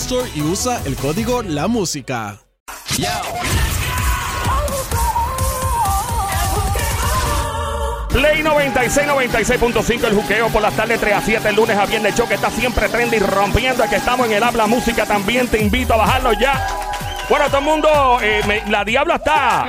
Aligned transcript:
Store 0.00 0.30
y 0.34 0.42
usa 0.42 0.80
el 0.84 0.94
código 0.96 1.42
La 1.42 1.66
Música. 1.68 2.38
Play 8.10 8.42
96, 8.42 9.06
96.5, 9.06 10.04
el 10.06 10.14
juqueo 10.14 10.48
por 10.48 10.62
las 10.62 10.74
tardes 10.74 10.98
3 10.98 11.14
a 11.14 11.20
7, 11.20 11.48
el 11.50 11.56
lunes 11.56 11.76
a 11.76 11.84
viernes, 11.86 12.14
show 12.16 12.26
que 12.26 12.34
está 12.34 12.50
siempre 12.50 12.88
trendy, 12.88 13.18
rompiendo, 13.18 13.84
que 13.88 13.96
estamos 13.96 14.26
en 14.26 14.32
el 14.32 14.42
habla 14.42 14.66
música, 14.66 15.04
también 15.06 15.46
te 15.46 15.60
invito 15.60 15.94
a 15.94 15.98
bajarlo 15.98 16.32
ya. 16.32 16.66
Bueno, 17.28 17.46
todo 17.48 17.58
el 17.58 17.64
mundo, 17.64 18.18
eh, 18.22 18.40
me- 18.48 18.62
la 18.70 18.84
diabla 18.84 19.16
está. 19.16 19.66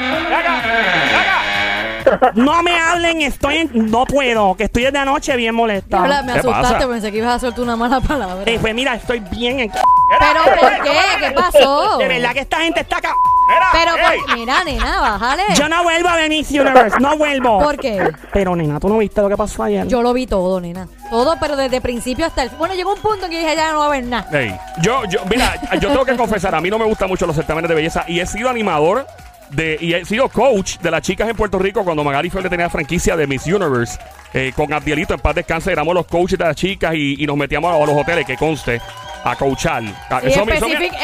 No 2.36 2.64
me 2.64 2.80
hablen, 2.80 3.21
estoy 3.21 3.58
en- 3.58 3.91
no 3.91 4.05
puedo, 4.05 4.55
que 4.55 4.64
estoy 4.64 4.83
desde 4.83 4.97
anoche 4.99 5.36
bien 5.36 5.53
molesta. 5.53 5.99
Me 5.99 6.08
¿Qué 6.33 6.39
asustaste, 6.39 6.73
pasa? 6.75 6.88
pensé 6.88 7.11
que 7.11 7.17
ibas 7.17 7.36
a 7.36 7.39
soltar 7.39 7.61
una 7.66 7.75
mala 7.75 7.99
palabra. 7.99 8.43
Eh, 8.49 8.58
pues 8.59 8.73
mira, 8.73 8.95
estoy 8.95 9.19
bien 9.19 9.59
en... 9.59 9.71
Pero 10.17 10.59
¿por 10.59 10.83
qué? 10.83 10.99
¿Qué 11.19 11.31
pasó? 11.31 11.97
De 11.97 12.07
verdad 12.07 12.31
que 12.33 12.39
esta 12.39 12.57
gente 12.61 12.79
está 12.81 12.97
acá. 12.97 13.13
Mira, 13.47 13.67
Pero 13.71 13.91
por- 14.25 14.35
mira, 14.38 14.63
nena, 14.63 15.02
bájale. 15.02 15.43
Yo 15.55 15.67
no 15.69 15.83
vuelvo 15.83 16.07
a 16.09 16.15
ver 16.15 16.29
Miss 16.29 16.52
Universe, 16.52 16.99
no 16.99 17.17
vuelvo. 17.17 17.59
¿Por 17.59 17.77
qué? 17.77 18.11
Pero 18.31 18.55
nena, 18.55 18.80
¿tú 18.80 18.89
no 18.89 18.97
viste 18.99 19.21
lo 19.21 19.30
que 19.30 19.37
pasó 19.37 19.63
ayer? 19.63 19.87
Yo 19.87 20.02
lo 20.03 20.13
vi 20.13 20.27
todo, 20.27 20.59
nena. 20.61 20.87
Todo, 21.09 21.35
pero 21.39 21.55
desde 21.55 21.81
principio 21.81 22.25
hasta 22.27 22.43
el... 22.43 22.49
Bueno, 22.52 22.75
llegó 22.75 22.93
un 22.93 23.02
punto 23.02 23.25
en 23.25 23.31
que 23.31 23.39
dije, 23.39 23.55
ya 23.55 23.71
no 23.71 23.80
va 23.80 23.85
a 23.85 23.87
haber 23.87 24.03
nada. 24.03 24.27
Ey, 24.39 24.55
yo, 24.81 25.02
yo, 25.09 25.21
mira, 25.25 25.55
yo 25.80 25.89
tengo 25.89 26.05
que 26.05 26.15
confesar, 26.15 26.53
a 26.53 26.61
mí 26.61 26.69
no 26.69 26.77
me 26.77 26.85
gustan 26.85 27.07
mucho 27.09 27.25
los 27.25 27.35
certámenes 27.35 27.69
de 27.69 27.75
belleza 27.75 28.05
y 28.07 28.19
he 28.19 28.25
sido 28.27 28.49
animador 28.49 29.07
de, 29.49 29.77
y 29.81 29.93
he 29.95 30.05
sido 30.05 30.30
coach 30.30 30.77
de 30.77 30.91
las 30.91 31.02
chicas 31.02 31.27
en 31.27 31.35
Puerto 31.35 31.57
Rico 31.57 31.83
cuando 31.83 32.03
Magali 32.03 32.30
Feble 32.30 32.49
tenía 32.49 32.69
franquicia 32.69 33.15
de 33.17 33.25
Miss 33.25 33.47
Universe. 33.47 33.97
eh, 34.31 34.53
con 34.55 34.71
Abdielito 34.71 35.15
en 35.15 35.19
paz 35.19 35.33
descanse, 35.33 35.71
éramos 35.71 35.95
los 35.95 36.05
coaches 36.05 36.37
de 36.37 36.45
las 36.45 36.55
chicas 36.55 36.93
y, 36.93 37.15
y 37.23 37.25
nos 37.25 37.35
metíamos 37.35 37.73
a 37.73 37.80
los 37.91 37.99
hoteles, 37.99 38.27
que 38.27 38.37
conste, 38.37 38.80
a 39.23 39.35
coachar. 39.35 39.83
Ah, 40.09 40.21
Sí, 40.21 40.27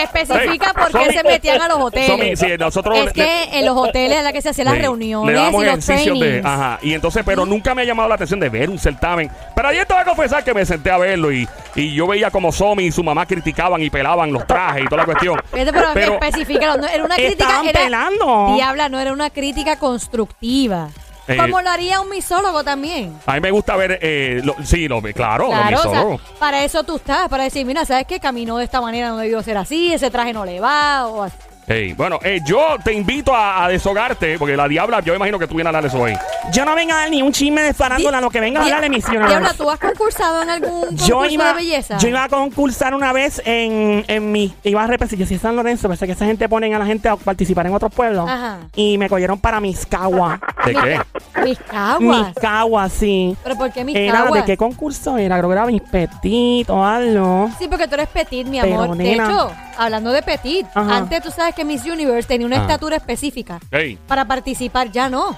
especifica 0.01 0.73
por 0.73 0.91
qué 0.91 1.11
se 1.13 1.23
metían 1.23 1.61
a 1.61 1.67
los 1.67 1.77
hoteles. 1.79 2.39
sí, 2.39 2.47
nosotros 2.57 2.97
es 2.99 3.05
le- 3.05 3.11
que 3.13 3.59
en 3.59 3.65
los 3.65 3.75
hoteles 3.77 4.17
es 4.19 4.23
la 4.23 4.31
que 4.33 4.41
se 4.41 4.49
hacían 4.49 4.65
las 4.65 4.77
reuniones 4.77 5.35
le 5.35 5.41
damos 5.41 5.61
y 5.63 5.65
los 5.65 5.73
ejercicios 5.89 6.19
de, 6.19 6.25
trainings. 6.25 6.45
ajá, 6.45 6.79
y 6.81 6.93
entonces, 6.93 7.23
pero 7.25 7.45
nunca 7.45 7.75
me 7.75 7.81
ha 7.81 7.85
llamado 7.85 8.09
la 8.09 8.15
atención 8.15 8.39
de 8.39 8.49
ver 8.49 8.69
un 8.69 8.79
certamen. 8.79 9.29
Pero 9.55 9.67
ayer 9.67 9.85
te 9.85 9.93
voy 9.93 10.01
a 10.01 10.05
confesar 10.05 10.43
que 10.43 10.53
me 10.53 10.65
senté 10.65 10.91
a 10.91 10.97
verlo 10.97 11.31
y, 11.31 11.47
y 11.75 11.93
yo 11.93 12.07
veía 12.07 12.31
como 12.31 12.51
Somi 12.51 12.85
y 12.85 12.91
su 12.91 13.03
mamá 13.03 13.25
criticaban 13.25 13.81
y 13.81 13.89
pelaban 13.89 14.31
los 14.31 14.45
trajes 14.47 14.83
y 14.83 14.87
toda 14.87 15.01
la 15.01 15.05
cuestión. 15.05 15.41
Pero, 15.93 16.13
específicalo, 16.13 16.77
no, 16.81 16.87
era 16.87 17.03
una 17.03 17.15
crítica... 17.15 17.43
Estaban 17.45 17.67
Era, 17.67 17.79
pelando. 17.81 18.53
Diabla, 18.55 18.89
no 18.89 18.99
era 18.99 19.11
una 19.13 19.29
crítica 19.29 19.77
constructiva. 19.77 20.89
Eh, 21.27 21.37
Como 21.37 21.59
lo 21.61 21.69
haría 21.69 22.01
un 22.01 22.09
misólogo 22.09 22.63
también. 22.63 23.13
a 23.25 23.33
mí 23.33 23.39
me 23.39 23.51
gusta 23.51 23.75
ver, 23.75 23.97
eh, 24.01 24.41
lo- 24.43 24.55
sí, 24.63 24.87
lo, 24.87 25.01
claro, 25.01 25.47
Claro, 25.47 25.71
lo 25.71 25.77
o 25.77 25.81
sea, 25.81 25.91
misólogos. 25.91 26.21
para 26.39 26.63
eso 26.63 26.83
tú 26.83 26.97
estás, 26.97 27.27
para 27.29 27.43
decir, 27.43 27.65
mira, 27.65 27.83
¿sabes 27.85 28.05
qué? 28.07 28.19
Caminó 28.19 28.57
de 28.57 28.65
esta 28.65 28.79
manera, 28.81 29.09
no 29.09 29.17
debió 29.17 29.41
ser 29.41 29.57
así, 29.57 29.91
ese 29.93 30.11
traje 30.11 30.33
no 30.33 30.45
le 30.45 30.59
va, 30.59 31.07
o 31.07 31.23
así. 31.23 31.35
Ey, 31.67 31.93
bueno, 31.93 32.19
eh, 32.23 32.41
yo 32.45 32.75
te 32.83 32.93
invito 32.93 33.33
a, 33.33 33.65
a 33.65 33.69
deshogarte, 33.69 34.37
porque 34.37 34.55
la 34.55 34.67
diabla, 34.67 34.99
yo 34.99 35.15
imagino 35.15 35.39
que 35.39 35.47
tú 35.47 35.55
vienes 35.55 35.65
a 35.65 35.69
hablar 35.69 35.81
de 35.81 35.87
eso 35.89 35.99
hoy. 35.99 36.13
Yo 36.53 36.63
no 36.63 36.75
vengo 36.75 36.93
a 36.93 36.97
dar 36.97 37.09
ni 37.09 37.23
un 37.23 37.31
chisme 37.31 37.63
de 37.63 37.73
farándula, 37.73 38.21
lo 38.21 38.29
que 38.29 38.39
venga 38.39 38.59
a 38.59 38.63
hablar 38.65 38.81
de 38.81 38.89
Miss 38.91 39.09
Diabla. 39.09 39.51
¿tú 39.57 39.67
has 39.67 39.79
concursado 39.79 40.43
en 40.43 40.51
algún 40.51 40.81
concurso 40.89 41.07
Yo 41.07 41.25
iba, 41.25 41.47
de 41.47 41.53
belleza? 41.55 41.97
yo 41.97 42.07
iba 42.07 42.23
a 42.23 42.29
concursar 42.29 42.93
una 42.93 43.11
vez 43.13 43.41
en, 43.45 44.05
en 44.07 44.31
mi. 44.31 44.53
Iba 44.63 44.83
a 44.83 44.85
representar. 44.85 45.21
Yo 45.21 45.27
soy 45.27 45.39
San 45.39 45.55
Lorenzo, 45.55 45.87
pensé 45.89 46.05
que 46.05 46.11
esa 46.11 46.25
gente 46.27 46.47
ponen 46.47 46.75
a 46.75 46.77
la 46.77 46.85
gente 46.85 47.09
a 47.09 47.15
participar 47.15 47.65
en 47.65 47.73
otros 47.73 47.91
pueblos. 47.91 48.29
Ajá. 48.29 48.59
Y 48.75 48.99
me 48.99 49.09
cogieron 49.09 49.39
para 49.39 49.59
Miscagua. 49.59 50.39
¿De 50.65 50.73
qué? 50.73 51.01
Mis 51.43 51.59
caguas. 51.59 52.27
Miscagua, 52.27 52.89
sí. 52.89 53.35
¿Pero 53.43 53.55
por 53.55 53.71
qué 53.71 53.83
mis 53.83 53.95
Era, 53.95 54.23
caguas? 54.23 54.41
¿De 54.41 54.45
qué 54.45 54.57
concurso 54.57 55.17
era? 55.17 55.37
Creo 55.37 55.49
que 55.49 55.53
era 55.53 55.65
Mis 55.65 55.81
Petit 55.81 56.69
o 56.69 56.83
algo. 56.83 57.49
Sí, 57.59 57.67
porque 57.67 57.87
tú 57.87 57.95
eres 57.95 58.07
petit, 58.09 58.47
mi 58.47 58.59
Pero, 58.59 58.81
amor. 58.81 58.97
De 58.97 59.03
nena. 59.03 59.25
hecho, 59.25 59.51
hablando 59.77 60.11
de 60.11 60.21
petit, 60.23 60.65
Ajá. 60.73 60.97
antes 60.97 61.21
tú 61.21 61.31
sabes 61.31 61.53
que 61.55 61.63
Miss 61.65 61.85
Universe 61.85 62.27
tenía 62.27 62.47
una 62.47 62.57
Ajá. 62.57 62.65
estatura 62.65 62.97
específica 62.97 63.59
Ey, 63.71 63.97
para 64.07 64.25
participar. 64.25 64.91
Ya 64.91 65.09
no. 65.09 65.35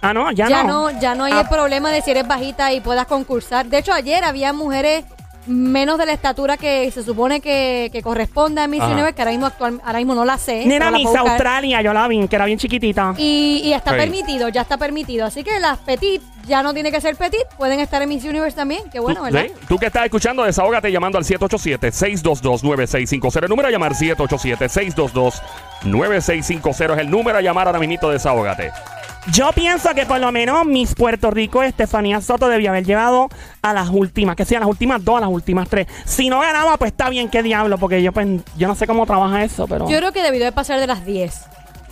Ah, 0.00 0.12
no, 0.12 0.30
ya, 0.32 0.48
Ya, 0.48 0.62
no. 0.64 0.90
no. 0.90 1.00
ya 1.00 1.14
no 1.14 1.24
hay 1.24 1.32
Ah. 1.32 1.40
el 1.42 1.48
problema 1.48 1.90
de 1.90 2.02
si 2.02 2.10
eres 2.10 2.26
bajita 2.26 2.72
y 2.72 2.80
puedas 2.80 3.06
concursar. 3.06 3.66
De 3.66 3.78
hecho, 3.78 3.92
ayer 3.92 4.24
había 4.24 4.52
mujeres 4.52 5.04
menos 5.46 5.98
de 5.98 6.06
la 6.06 6.12
estatura 6.12 6.56
que 6.56 6.90
se 6.90 7.02
supone 7.02 7.40
que, 7.40 7.90
que 7.92 8.02
corresponde 8.02 8.60
a 8.60 8.66
Miss 8.68 8.80
Ajá. 8.80 8.92
Universe, 8.92 9.14
que 9.14 9.22
ahora 9.22 9.32
mismo, 9.32 9.46
actual, 9.46 9.80
ahora 9.84 9.98
mismo 9.98 10.14
no 10.14 10.24
la 10.24 10.38
sé. 10.38 10.64
Nena 10.66 10.90
la 10.90 10.98
Miss. 10.98 11.08
Australia, 11.14 11.82
yo 11.82 11.92
la 11.92 12.06
vi, 12.08 12.26
que 12.28 12.36
era 12.36 12.44
bien 12.44 12.58
chiquitita. 12.58 13.14
Y, 13.18 13.60
y 13.64 13.72
está 13.72 13.92
Sí. 13.92 13.96
permitido, 13.98 14.48
ya 14.48 14.62
está 14.62 14.76
permitido. 14.78 15.26
Así 15.26 15.42
que 15.44 15.58
las 15.60 15.78
petit 15.78 16.22
ya 16.46 16.62
no 16.62 16.74
tiene 16.74 16.90
que 16.90 17.00
ser 17.00 17.14
petit, 17.16 17.44
pueden 17.56 17.78
estar 17.80 18.02
en 18.02 18.08
Miss 18.08 18.24
Universe 18.24 18.56
también. 18.56 18.82
Qué 18.90 18.98
bueno, 19.00 19.20
tú, 19.20 19.24
¿verdad? 19.32 19.44
sí, 19.46 19.52
tú 19.68 19.78
que 19.78 19.86
estás 19.86 20.04
escuchando, 20.04 20.42
desahógate 20.44 20.90
llamando 20.90 21.18
al 21.18 21.24
787-622-9650. 21.24 23.42
El 23.44 23.48
número 23.48 23.68
a 23.68 23.70
llamar 23.70 23.92
787-622-9650 23.94 26.92
es 26.94 26.98
el 26.98 27.10
número 27.10 27.38
a 27.38 27.40
llamar 27.40 27.68
ahora 27.68 27.78
mismo, 27.78 28.08
desahógate. 28.08 28.72
Yo 29.30 29.50
pienso 29.52 29.94
que 29.94 30.04
por 30.04 30.18
lo 30.18 30.32
menos 30.32 30.66
Miss 30.66 30.94
Puerto 30.96 31.30
Rico, 31.30 31.62
Estefanía 31.62 32.20
Soto, 32.20 32.48
debía 32.48 32.70
haber 32.70 32.84
llevado 32.84 33.28
a 33.62 33.72
las 33.72 33.88
últimas, 33.88 34.34
que 34.34 34.44
sean 34.44 34.60
las 34.60 34.68
últimas 34.68 35.04
dos, 35.04 35.18
a 35.18 35.20
las 35.20 35.30
últimas 35.30 35.68
tres. 35.68 35.86
Si 36.04 36.28
no 36.28 36.40
ganaba, 36.40 36.76
pues 36.76 36.90
está 36.90 37.08
bien, 37.08 37.28
qué 37.28 37.42
diablo, 37.42 37.78
porque 37.78 38.02
yo 38.02 38.12
pues 38.12 38.26
yo 38.56 38.66
no 38.66 38.74
sé 38.74 38.86
cómo 38.88 39.06
trabaja 39.06 39.44
eso, 39.44 39.68
pero. 39.68 39.88
Yo 39.88 39.96
creo 39.98 40.12
que 40.12 40.22
debió 40.22 40.44
de 40.44 40.50
pasar 40.50 40.80
de 40.80 40.88
las 40.88 41.06
10. 41.06 41.40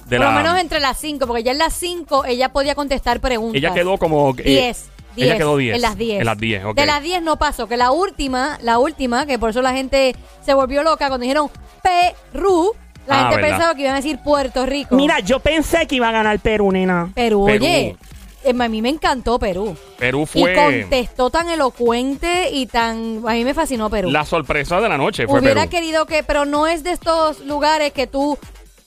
De 0.07 0.17
Por 0.17 0.27
la- 0.27 0.33
lo 0.33 0.39
menos 0.43 0.59
entre 0.59 0.81
las 0.81 0.99
5, 0.99 1.25
porque 1.29 1.45
ya 1.45 1.53
en 1.53 1.59
las 1.59 1.73
5 1.75 2.25
ella 2.25 2.49
podía 2.49 2.75
contestar 2.75 3.21
preguntas. 3.21 3.57
Ella 3.59 3.73
quedó 3.75 3.97
como... 3.97 4.31
eh, 4.39 4.43
10. 4.43 4.91
Ella 5.17 5.37
quedó 5.37 5.57
10. 5.57 5.77
En 5.77 5.83
las 5.83 5.97
10. 5.97 6.19
En 6.21 6.27
las 6.27 6.39
10, 6.39 6.65
ok. 6.65 6.77
De 6.77 6.87
las 6.87 7.01
10 7.03 7.23
no 7.23 7.37
pasó, 7.37 7.69
que 7.69 7.77
la 7.77 7.93
última, 7.93 8.59
la 8.63 8.79
última, 8.81 9.27
que 9.27 9.39
por 9.39 9.51
eso 9.51 9.63
la 9.63 9.73
gente 9.73 10.17
se 10.45 10.53
volvió 10.55 10.83
loca 10.83 11.07
cuando 11.07 11.23
dijeron 11.23 11.49
Perú, 11.83 12.73
la 13.11 13.17
Ah, 13.17 13.23
gente 13.31 13.37
¿verdad? 13.37 13.51
pensaba 13.51 13.75
que 13.75 13.83
iban 13.83 13.93
a 13.93 13.97
decir 13.97 14.19
Puerto 14.25 14.65
Rico. 14.67 14.97
Mira, 14.97 15.21
yo 15.21 15.41
pensé 15.41 15.87
que 15.87 15.97
iba 15.97 16.09
a 16.09 16.13
ganar 16.13 16.39
Perú, 16.41 16.73
nena. 16.73 17.11
Perú, 17.15 17.45
Perú. 17.47 17.65
oye, 17.65 17.97
eh, 18.45 18.55
a 18.59 18.69
mí 18.69 18.81
me 18.83 18.89
encantó 18.89 19.39
Perú. 19.39 19.77
Perú 19.99 20.23
Y 20.23 20.27
fue 20.41 20.55
contestó 20.55 21.29
tan 21.31 21.49
elocuente 21.51 22.51
y 22.53 22.67
tan... 22.67 23.23
A 23.27 23.33
mí 23.33 23.45
me 23.45 23.53
fascinó 23.55 23.91
Perú. 23.91 24.11
la 24.11 24.25
sorpresa 24.25 24.81
de 24.81 24.89
la 24.89 24.97
noche. 24.97 25.27
Fue 25.27 25.41
Hubiera 25.41 25.63
Perú. 25.63 25.71
querido 25.71 26.07
que... 26.07 26.23
Pero 26.23 26.45
no 26.47 26.67
es 26.67 26.83
de 26.83 26.93
estos 26.93 27.41
lugares 27.41 27.93
que 27.93 28.07
tú 28.07 28.39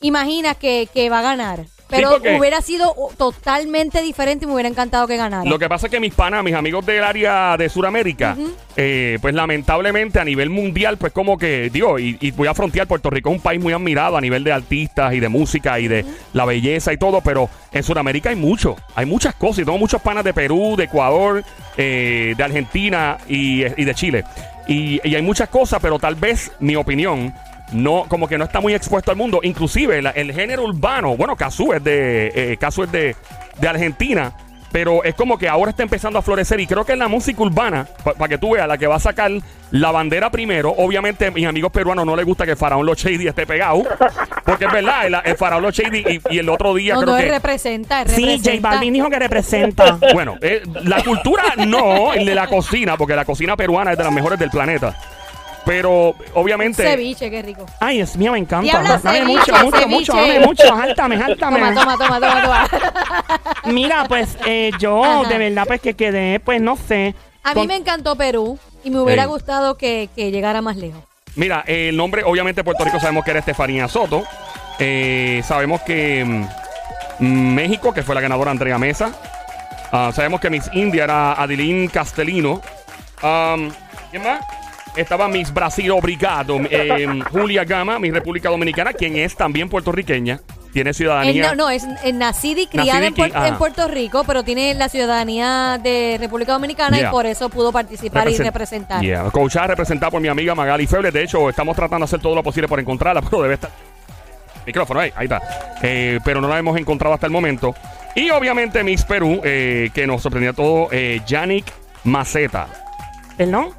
imaginas 0.01 0.57
que, 0.57 0.89
que 0.94 1.09
va 1.09 1.19
a 1.19 1.24
ganar. 1.24 1.65
Pero 1.95 2.38
hubiera 2.38 2.62
sido 2.62 2.94
totalmente 3.18 4.01
diferente 4.01 4.45
y 4.45 4.48
me 4.48 4.54
hubiera 4.54 4.69
encantado 4.69 5.07
que 5.07 5.18
ganara. 5.18 5.50
Lo 5.50 5.60
que 5.60 5.69
pasa 5.69 5.88
es 5.88 5.92
que 5.92 6.00
mis 6.00 6.13
panas, 6.13 6.44
mis 6.44 6.54
amigos 6.54 6.86
del 6.86 7.04
área 7.04 7.57
de 7.57 7.69
Sudamérica, 7.69 8.36
eh, 8.75 9.18
pues 9.22 9.34
lamentablemente 9.34 10.19
a 10.19 10.25
nivel 10.25 10.50
mundial, 10.50 10.98
pues 10.98 11.13
como 11.13 11.38
que, 11.38 11.69
digo, 11.72 12.00
y, 12.00 12.18
y 12.19 12.31
voy 12.31 12.48
a 12.48 12.54
frontear, 12.54 12.88
Puerto 12.88 13.10
Rico 13.10 13.30
es 13.30 13.36
un 13.36 13.42
país 13.42 13.62
muy 13.62 13.74
admirado 13.74 14.18
a 14.18 14.22
nivel 14.22 14.44
de 14.44 14.51
artistas 14.51 15.13
y 15.13 15.19
de 15.19 15.30
música 15.30 15.80
y 15.80 15.88
de 15.88 16.06
la 16.34 16.45
belleza 16.45 16.92
y 16.94 16.98
todo, 16.98 17.22
pero 17.22 17.50
en 17.72 17.84
Sudamérica 17.84 18.30
hay 18.30 18.36
mucho, 18.36 18.75
hay 18.95 19.06
muchas 19.06 19.36
cosas. 19.36 19.60
Y 19.60 19.66
tengo 19.66 19.78
muchos 19.78 20.01
panas 20.01 20.24
de 20.24 20.34
Perú, 20.34 20.75
de 20.78 20.86
Ecuador, 20.86 21.44
eh, 21.78 22.34
de 22.36 22.44
Argentina 22.44 23.18
y, 23.28 23.63
y 23.63 23.86
de 23.86 23.95
Chile. 23.95 24.24
Y, 24.68 25.01
y 25.04 25.16
hay 25.16 25.22
muchas 25.22 25.50
cosas, 25.50 25.80
pero 25.81 26.00
tal 26.00 26.16
vez 26.16 26.51
mi 26.60 26.75
opinión 26.75 27.34
no 27.71 28.06
como 28.07 28.27
que 28.27 28.38
no 28.38 28.44
está 28.45 28.60
muy 28.60 28.74
expuesto 28.74 29.10
al 29.12 29.18
mundo 29.18 29.39
inclusive 29.44 30.01
la- 30.01 30.12
el 30.12 30.31
género 30.33 30.63
urbano 30.65 31.15
bueno 31.18 31.36
Casu 31.36 31.74
es 31.74 31.83
de 31.83 32.31
eh, 32.36 32.57
Casu 32.57 32.83
es 32.83 32.92
de, 32.92 33.15
de 33.60 33.68
Argentina 33.68 34.33
Pero 34.71 35.04
es 35.04 35.13
como 35.13 35.38
que 35.38 35.48
ahora 35.48 35.69
está 35.69 35.83
empezando 35.83 36.18
a 36.18 36.24
florecer 36.24 36.60
y 36.60 36.65
creo 36.65 36.83
que 36.83 36.94
en 36.94 37.00
la 37.00 37.07
música 37.07 37.39
urbana, 37.44 37.86
para 38.18 38.27
que 38.27 38.39
tú 38.39 38.54
veas, 38.54 38.68
la 38.68 38.75
que 38.75 38.88
va 38.88 38.95
a 38.95 39.00
sacar 39.00 39.30
la 39.69 39.92
bandera 39.92 40.31
primero, 40.31 40.71
obviamente 40.75 41.27
a 41.27 41.31
mis 41.31 41.45
amigos 41.45 41.71
peruanos 41.71 42.04
no 42.07 42.15
les 42.15 42.25
gusta 42.25 42.44
que 42.44 42.56
Faraón 42.56 42.83
Los 42.83 42.98
Shady 42.98 43.27
esté 43.27 43.45
pegado, 43.45 43.83
porque 44.44 44.66
es 44.66 44.71
verdad, 44.71 45.06
el, 45.06 45.16
el 45.25 45.38
Faraón 45.38 45.62
Los 45.62 45.75
Shady 45.75 46.00
y, 46.27 46.36
y 46.36 46.39
el 46.39 46.50
otro 46.50 46.74
día 46.74 46.95
No, 46.95 47.01
creo 47.01 47.12
no, 47.13 47.18
él 47.19 47.25
que... 47.25 47.31
representa, 47.33 48.01
él 48.01 48.09
Sí, 48.09 48.21
J 48.24 48.31
representa. 48.38 48.69
Balvin 48.71 48.94
dijo 48.95 49.09
que 49.12 49.19
representa. 49.19 50.00
Bueno, 50.12 50.38
eh, 50.42 50.63
la 50.86 51.04
cultura 51.04 51.44
no, 51.68 52.12
el 52.16 52.25
de 52.25 52.33
la 52.33 52.48
cocina, 52.48 52.98
porque 52.98 53.16
la 53.16 53.25
cocina 53.25 53.56
peruana 53.56 53.92
es 53.92 53.98
de 54.00 54.04
las 54.06 54.13
mejores 54.13 54.39
del 54.39 54.50
planeta. 54.50 54.98
Pero 55.65 56.15
obviamente... 56.33 56.83
Ceviche, 56.83 57.30
qué 57.30 57.42
rico. 57.42 57.65
Ay, 57.80 57.98
Dios 57.98 58.18
mío, 58.18 58.33
me 58.33 58.39
encanta. 58.39 58.63
Diabla, 58.63 59.00
dame 59.01 59.19
ceviche, 59.19 59.51
mucho, 59.51 59.63
mucho, 59.63 59.77
ceviche. 59.77 59.88
mucho, 59.88 60.13
dame 60.15 60.39
mucho. 60.39 60.75
Jáltame, 60.75 61.18
jáltame. 61.19 61.60
Toma, 61.60 61.74
toma, 61.74 61.98
toma, 61.98 62.19
toma, 62.19 62.42
toma. 62.42 63.44
Mira, 63.74 64.06
pues 64.07 64.38
eh, 64.45 64.71
yo 64.80 65.04
Ajá. 65.04 65.30
de 65.30 65.38
verdad 65.38 65.63
pues 65.65 65.80
que 65.81 65.94
quedé, 65.94 66.39
pues 66.39 66.62
no 66.62 66.75
sé. 66.75 67.15
A 67.44 67.54
mí 67.54 67.68
me 67.68 67.75
encantó 67.75 68.15
Perú 68.15 68.60
y 68.83 68.89
me 68.89 69.00
hubiera 69.00 69.24
Ey. 69.24 69.30
gustado 69.30 69.77
que, 69.77 70.10
que 70.15 70.31
llegara 70.31 70.62
más 70.62 70.75
lejos. 70.75 71.01
Mira, 71.36 71.63
eh, 71.66 71.89
el 71.89 71.98
nombre, 71.98 72.24
obviamente, 72.24 72.59
de 72.59 72.63
Puerto 72.63 72.83
Rico 72.83 73.00
sabemos 73.00 73.24
que 73.24 73.31
era 73.31 73.39
Estefanía 73.39 73.88
Soto. 73.88 74.24
Eh, 74.80 75.42
sabemos 75.45 75.81
que 75.81 76.24
mm, 77.19 77.25
México, 77.54 77.94
que 77.94 78.04
fue 78.04 78.16
la 78.16 78.21
ganadora 78.21 78.51
Andrea 78.51 78.77
Mesa. 78.77 79.12
Ah, 79.92 80.12
sabemos 80.13 80.42
que 80.42 80.50
Miss 80.50 80.69
India 80.74 81.04
era 81.04 81.33
Adeline 81.33 81.88
Castellino. 81.88 82.62
Um, 83.21 83.71
¿Quién 84.09 84.24
más? 84.24 84.42
Estaba 84.95 85.28
Miss 85.28 85.51
Brasil 85.54 85.90
Obrigado, 85.92 86.60
eh, 86.69 87.07
Julia 87.31 87.63
Gama, 87.63 87.98
Miss 87.98 88.13
República 88.13 88.50
Dominicana, 88.50 88.94
quien 88.94 89.16
es 89.18 89.36
también 89.36 89.68
puertorriqueña. 89.69 90.40
Tiene 90.72 90.92
ciudadanía. 90.94 91.50
no, 91.50 91.56
no, 91.56 91.69
es, 91.69 91.84
es 92.04 92.13
nacida 92.16 92.62
y 92.62 92.68
criada 92.68 93.00
Nacida 93.00 93.04
y 93.28 93.30
en, 93.30 93.34
Puer- 93.34 93.57
Puerto 93.60 93.88
Rico, 93.88 94.24
pero 94.25 94.44
tiene 94.44 94.74
la 94.74 94.90
ciudadanía 94.90 95.80
de 95.81 96.18
República 96.19 96.54
Dominicana 96.54 96.98
Yeah. 96.98 97.10
y 97.10 97.12
por 97.12 97.25
eso 97.28 97.50
pudo 97.50 97.72
participar 97.72 98.28
y 98.28 98.34
Represent- 98.36 98.44
representar. 98.45 99.01
Yeah. 99.01 99.24
Coachada 99.31 99.68
representada 99.68 100.10
por 100.12 100.19
mi 100.22 100.28
amiga 100.30 100.56
Magali 100.56 100.88
Feble. 100.88 101.12
De 101.12 101.24
hecho, 101.24 101.48
estamos 101.50 101.75
tratando 101.75 102.00
de 102.00 102.06
hacer 102.06 102.19
todo 102.22 102.34
lo 102.36 102.42
posible 102.44 102.68
por 102.68 102.80
encontrarla, 102.80 103.22
pero 103.30 103.42
debe 103.44 103.54
estar. 103.56 103.69
Micrófono, 104.66 105.00
ahí, 105.01 105.12
ahí 105.16 105.25
está. 105.25 105.42
Eh, 105.84 106.19
pero 106.24 106.40
no 106.42 106.48
la 106.48 106.57
hemos 106.57 106.75
encontrado 106.78 107.13
hasta 107.13 107.25
el 107.28 107.31
momento. 107.31 107.75
Y 108.16 108.30
obviamente 108.31 108.84
Miss 108.84 109.04
Perú, 109.04 109.42
eh, 109.44 109.90
que 109.94 110.07
nos 110.07 110.22
sorprendió 110.24 110.51
a 110.51 110.54
todos, 110.54 110.88
eh, 110.92 111.22
Yannick 111.28 111.66
Maceta. 112.06 112.68
¿El 113.38 113.51
no? 113.51 113.74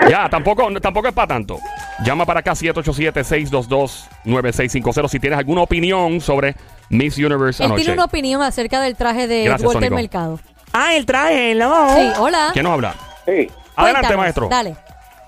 Ya, 0.10 0.30
tampoco, 0.30 0.68
tampoco 0.80 1.08
es 1.08 1.14
para 1.16 1.28
tanto. 1.30 1.58
Llama 2.04 2.26
para 2.28 2.42
acá 2.42 2.52
787-622-9650 2.52 5.08
si 5.08 5.20
tienes 5.20 5.40
alguna 5.40 5.62
opinión 5.62 6.22
sobre 6.22 6.56
Miss 6.90 7.18
Universe 7.18 7.64
Él 7.64 7.68
anoche. 7.68 7.84
tiene 7.86 7.94
una 7.96 8.06
opinión 8.06 8.42
acerca 8.44 8.82
del 8.82 8.96
traje 8.96 9.28
de 9.28 9.46
Gracias, 9.46 9.66
Walter 9.68 9.90
Sónico. 9.90 9.96
Mercado. 9.96 10.40
Ah, 10.74 10.94
el 10.96 11.06
traje, 11.08 11.52
hello. 11.52 11.74
Sí, 11.96 12.12
hola. 12.20 12.50
¿Quién 12.54 12.64
nos 12.64 12.74
habla? 12.74 12.94
Sí, 13.26 13.32
Adelante, 13.32 13.54
Cuéntanos, 13.76 14.18
maestro. 14.18 14.48
Dale. 14.50 14.76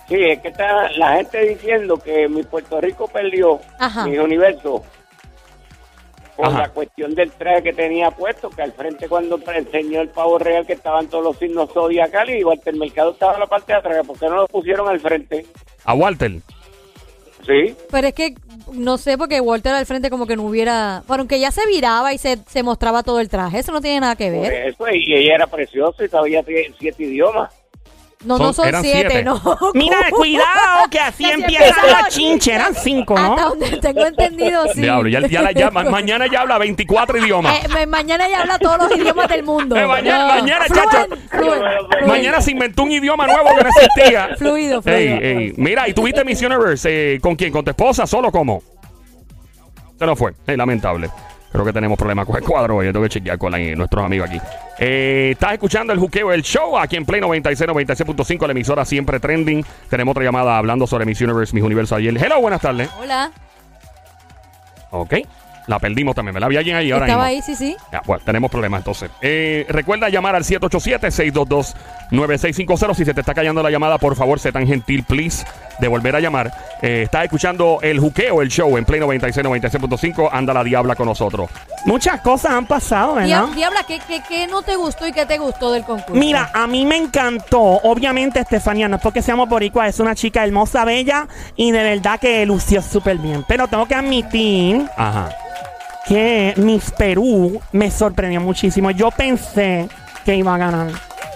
Sí, 0.08 0.16
es 0.16 0.40
que 0.42 0.48
está 0.50 0.90
la 0.92 1.16
gente 1.18 1.42
diciendo 1.48 1.98
que 1.98 2.28
mi 2.28 2.44
Puerto 2.44 2.80
Rico 2.82 3.08
perdió 3.08 3.60
Ajá. 3.80 4.06
mi 4.06 4.18
universo 4.18 4.84
por 6.36 6.48
Ajá. 6.48 6.60
la 6.60 6.70
cuestión 6.70 7.16
del 7.16 7.32
traje 7.32 7.64
que 7.64 7.74
tenía 7.74 8.12
puesto, 8.12 8.50
que 8.52 8.62
al 8.62 8.72
frente 8.72 9.10
cuando 9.10 9.40
enseñó 9.56 10.02
el 10.02 10.10
pavo 10.10 10.38
real 10.38 10.68
que 10.68 10.74
estaban 10.74 11.08
todos 11.08 11.24
los 11.24 11.38
signos 11.38 11.72
zodiacales 11.74 12.40
y 12.40 12.44
Walter 12.44 12.76
Mercado 12.76 13.12
estaba 13.12 13.34
en 13.34 13.40
la 13.40 13.48
parte 13.48 13.74
de 13.74 13.80
atrás, 13.80 14.06
¿por 14.06 14.20
qué 14.20 14.28
no 14.28 14.36
lo 14.36 14.48
pusieron 14.48 14.88
al 14.88 15.00
frente? 15.00 15.46
A 15.84 15.94
Walter. 15.96 16.32
Sí, 17.46 17.76
Pero 17.90 18.08
es 18.08 18.14
que 18.14 18.36
no 18.74 18.98
sé, 18.98 19.18
porque 19.18 19.40
Walter 19.40 19.74
al 19.74 19.86
frente 19.86 20.10
como 20.10 20.28
que 20.28 20.36
no 20.36 20.44
hubiera. 20.44 21.04
Bueno, 21.08 21.22
aunque 21.22 21.40
ya 21.40 21.50
se 21.50 21.66
viraba 21.66 22.14
y 22.14 22.18
se, 22.18 22.38
se 22.46 22.62
mostraba 22.62 23.04
todo 23.04 23.22
el 23.22 23.30
traje, 23.30 23.60
eso 23.60 23.72
no 23.72 23.80
tiene 23.80 24.02
nada 24.02 24.18
que 24.18 24.30
por 24.30 24.42
ver. 24.42 24.68
eso, 24.68 24.86
y 24.90 25.14
ella 25.16 25.36
era 25.36 25.48
preciosa 25.48 26.04
y 26.04 26.10
sabía 26.10 26.44
siete 26.78 27.04
idiomas. 27.04 27.54
No, 28.26 28.38
Son- 28.38 28.48
no 28.48 28.54
son 28.54 28.68
eran 28.68 28.82
siete, 28.82 29.00
siete. 29.12 29.24
no. 29.24 29.42
Mira, 29.76 29.98
cuidado, 30.12 30.90
que 30.90 31.00
así 31.00 31.24
empieza 31.30 31.76
la 31.86 32.08
chinche. 32.10 32.54
Eran 32.54 32.74
cinco, 32.74 33.16
Hasta 33.16 33.28
¿no? 33.44 33.50
donde 33.52 33.78
tengo 33.78 34.06
entendido, 34.06 34.66
sí. 34.74 34.82
Diablo, 34.82 35.08
ya, 35.08 35.28
ya 35.28 35.42
la- 35.44 35.52
ya- 35.52 35.70
ma- 35.70 35.84
mañana 35.90 36.26
ya 36.32 36.42
habla 36.42 36.58
24 36.58 37.18
idiomas. 37.20 37.64
Eh, 37.64 37.68
ma- 37.68 37.86
mañana 37.86 38.28
ya 38.28 38.42
habla 38.42 38.58
todos 38.58 38.78
los 38.80 38.98
idiomas 38.98 39.28
del 39.30 39.44
mundo. 39.44 39.76
Eh, 39.78 39.86
mañana- 39.86 40.28
No. 40.36 40.42
mañana, 40.42 40.66
Fluent, 40.66 40.90
chacho. 40.92 42.08
Mañana 42.08 42.42
se 42.42 42.52
inventó 42.52 42.84
un 42.84 42.92
idioma 42.92 43.28
nuevo 43.28 43.50
que 43.56 43.64
no 43.64 43.70
existía. 43.70 44.30
Fluido, 44.38 44.82
fluido. 44.82 45.00
Ey, 45.00 45.20
ey. 45.22 45.54
Mira, 45.58 45.88
¿y 45.88 45.94
tuviste 45.94 46.26
Miss 46.26 46.42
Universe 46.42 46.90
eh, 47.16 47.20
con 47.22 47.36
quién? 47.36 47.52
¿Con 47.52 47.64
tu 47.64 47.70
esposa? 47.72 48.08
¿Solo 48.08 48.32
cómo? 48.32 48.64
Se 50.00 50.06
nos 50.06 50.18
fue. 50.18 50.34
Lamentable. 50.48 51.10
Creo 51.58 51.66
que 51.66 51.74
tenemos 51.74 51.98
problemas 51.98 52.26
con 52.28 52.36
el 52.38 52.44
cuadro 52.44 52.76
hoy. 52.78 52.86
Tengo 52.92 53.02
que 53.04 53.10
chequear 53.10 53.38
con 53.40 53.52
la- 53.52 53.58
nuestros 53.76 54.06
amigos 54.06 54.30
aquí. 54.30 54.40
Eh, 54.78 55.30
Estás 55.32 55.54
escuchando 55.54 55.92
el 55.92 55.98
juqueo 56.00 56.30
del 56.30 56.44
show 56.44 56.78
aquí 56.78 56.96
en 56.98 57.06
Play 57.06 57.20
96, 57.20 57.68
96.5, 57.70 58.46
la 58.46 58.52
emisora 58.52 58.86
siempre 58.86 59.20
trending. 59.20 59.66
Tenemos 59.90 60.12
otra 60.14 60.24
llamada 60.24 60.56
hablando 60.58 60.86
sobre 60.86 61.06
Miss 61.06 61.20
Universe, 61.22 61.56
Miss 61.56 61.64
Universo 61.64 61.96
ayer. 61.96 62.16
Hello, 62.16 62.40
buenas 62.42 62.62
tardes. 62.62 62.90
Hola. 63.00 63.32
Ok. 64.92 65.16
La 65.68 65.80
perdimos 65.80 66.16
también. 66.16 66.34
¿verdad? 66.34 66.48
Había 66.48 66.60
alguien 66.60 66.78
ahí 66.78 66.92
ahora 66.92 67.08
Estaba 67.08 67.26
mismo. 67.28 67.38
ahí, 67.38 67.42
sí, 67.42 67.56
sí. 67.56 67.76
Ya, 67.92 68.02
bueno, 68.06 68.24
tenemos 68.24 68.50
problemas 68.50 68.80
entonces. 68.82 69.10
Eh, 69.22 69.66
recuerda 69.68 70.08
llamar 70.10 70.36
al 70.36 70.44
787-622-9650. 70.46 72.94
Si 72.96 73.04
se 73.04 73.14
te 73.14 73.20
está 73.20 73.34
callando 73.34 73.62
la 73.64 73.70
llamada, 73.70 73.98
por 73.98 74.16
favor, 74.16 74.40
sé 74.40 74.52
tan 74.52 74.66
gentil, 74.68 75.04
please, 75.04 75.46
de 75.80 75.88
volver 75.88 76.16
a 76.16 76.20
llamar. 76.20 76.52
Eh, 76.82 77.04
estás 77.04 77.24
escuchando 77.26 77.80
el 77.82 78.00
juqueo, 78.00 78.42
el 78.42 78.50
show 78.50 78.78
en 78.78 78.86
Play 78.86 79.00
96, 79.00 79.46
96.5. 79.46 80.30
Anda 80.32 80.54
la 80.54 80.64
diabla 80.64 80.96
con 80.96 81.08
nosotros. 81.08 81.50
Muchas 81.86 82.22
cosas 82.22 82.52
han 82.52 82.66
pasado, 82.66 83.16
¿verdad? 83.16 83.46
Dia- 83.48 83.56
Diabla, 83.56 83.84
¿qué, 83.88 84.00
qué, 84.08 84.22
qué 84.28 84.48
no 84.48 84.62
te 84.62 84.76
gustó 84.76 85.08
y 85.08 85.12
qué 85.14 85.26
te 85.26 85.38
gustó 85.38 85.72
del 85.72 85.84
concurso? 85.84 86.14
Mira, 86.14 86.50
a 86.54 86.68
mí 86.68 86.86
me 86.86 86.98
encantó. 86.98 87.62
Obviamente, 87.62 88.40
Estefanía, 88.40 88.88
no 88.88 88.98
es 88.98 89.02
porque 89.02 89.22
seamos 89.22 89.48
boricua, 89.50 89.88
es 89.88 90.00
una 90.00 90.14
chica 90.16 90.44
hermosa, 90.44 90.86
bella 90.86 91.28
y 91.56 91.72
de 91.72 91.82
verdad 91.84 92.20
que 92.20 92.46
lució 92.46 92.82
súper 92.82 93.18
bien. 93.18 93.44
Pero 93.48 93.68
tengo 93.68 93.86
que 93.88 93.96
admitir 93.96 94.86
Ajá. 94.98 95.30
que 96.08 96.54
Miss 96.58 96.92
Perú 96.92 97.60
me 97.72 97.90
sorprendió 97.92 98.42
muchísimo. 98.42 98.92
Yo 98.92 99.10
pensé 99.12 99.88
que 100.26 100.36
iba 100.36 100.54
a 100.56 100.58
ganar. 100.58 100.88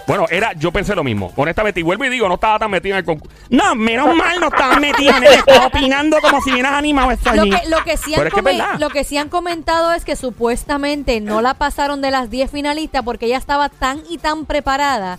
Bueno, 0.06 0.26
era, 0.30 0.52
yo 0.54 0.72
pensé 0.72 0.94
lo 0.94 1.04
mismo. 1.04 1.32
Honestamente, 1.36 1.80
y 1.80 1.82
vuelvo 1.82 2.04
y 2.04 2.08
digo, 2.08 2.28
no 2.28 2.34
estaba 2.34 2.58
tan 2.58 2.70
metido 2.70 2.94
en 2.94 2.98
el 3.00 3.04
concurso. 3.04 3.36
No, 3.50 3.74
menos 3.74 4.14
mal 4.16 4.40
no 4.40 4.48
estaban 4.48 4.80
metidos 4.80 5.16
en 5.16 5.24
Estaba 5.24 5.66
opinando 5.66 6.18
como 6.20 6.40
si 6.42 6.52
hubieras 6.52 6.72
animado 6.72 7.10
esto 7.12 7.32
Lo 7.34 7.42
allí. 7.42 7.50
que, 7.50 7.68
lo, 7.68 7.84
que 7.84 7.96
sí 7.96 8.12
Pero 8.16 8.22
han 8.22 8.26
es 8.28 8.32
que 8.34 8.40
es 8.40 8.42
come- 8.44 8.58
verdad. 8.58 8.78
lo 8.78 8.88
que 8.90 9.04
sí 9.04 9.16
han 9.16 9.28
comentado 9.28 9.92
es 9.92 10.04
que 10.04 10.16
supuestamente 10.16 11.20
no 11.20 11.40
la 11.40 11.54
pasaron 11.54 12.00
de 12.02 12.10
las 12.10 12.30
10 12.30 12.50
finalistas 12.50 13.02
porque 13.04 13.26
ella 13.26 13.38
estaba 13.38 13.68
tan 13.68 14.02
y 14.08 14.18
tan 14.18 14.44
preparada 14.46 15.18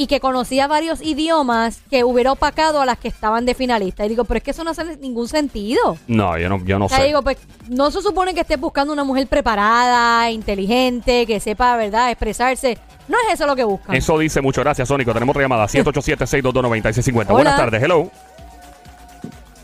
y 0.00 0.06
que 0.06 0.18
conocía 0.18 0.66
varios 0.66 1.02
idiomas 1.02 1.80
que 1.90 2.04
hubiera 2.04 2.32
opacado 2.32 2.80
a 2.80 2.86
las 2.86 2.96
que 2.96 3.08
estaban 3.08 3.44
de 3.44 3.52
finalista. 3.54 4.06
Y 4.06 4.08
digo, 4.08 4.24
pero 4.24 4.38
es 4.38 4.42
que 4.42 4.52
eso 4.52 4.64
no 4.64 4.70
hace 4.70 4.96
ningún 4.96 5.28
sentido. 5.28 5.98
No, 6.06 6.38
yo 6.38 6.48
no, 6.48 6.64
yo 6.64 6.78
no 6.78 6.86
O 6.86 6.88
sea, 6.88 7.00
sé. 7.00 7.04
digo, 7.04 7.20
pues 7.20 7.36
no 7.68 7.90
se 7.90 8.00
supone 8.00 8.32
que 8.32 8.40
estés 8.40 8.58
buscando 8.58 8.94
una 8.94 9.04
mujer 9.04 9.26
preparada, 9.26 10.30
inteligente, 10.30 11.26
que 11.26 11.38
sepa, 11.38 11.76
¿verdad?, 11.76 12.10
expresarse. 12.10 12.78
No 13.08 13.18
es 13.28 13.34
eso 13.34 13.46
lo 13.46 13.54
que 13.54 13.64
buscan. 13.64 13.94
Eso 13.94 14.18
dice 14.18 14.40
mucho. 14.40 14.62
Gracias, 14.62 14.88
Sónico. 14.88 15.12
Tenemos 15.12 15.34
otra 15.34 15.42
llamada. 15.42 15.66
787-622-9650. 15.66 17.14
Hola. 17.14 17.32
Buenas 17.32 17.56
tardes. 17.58 17.82
Hello. 17.82 18.10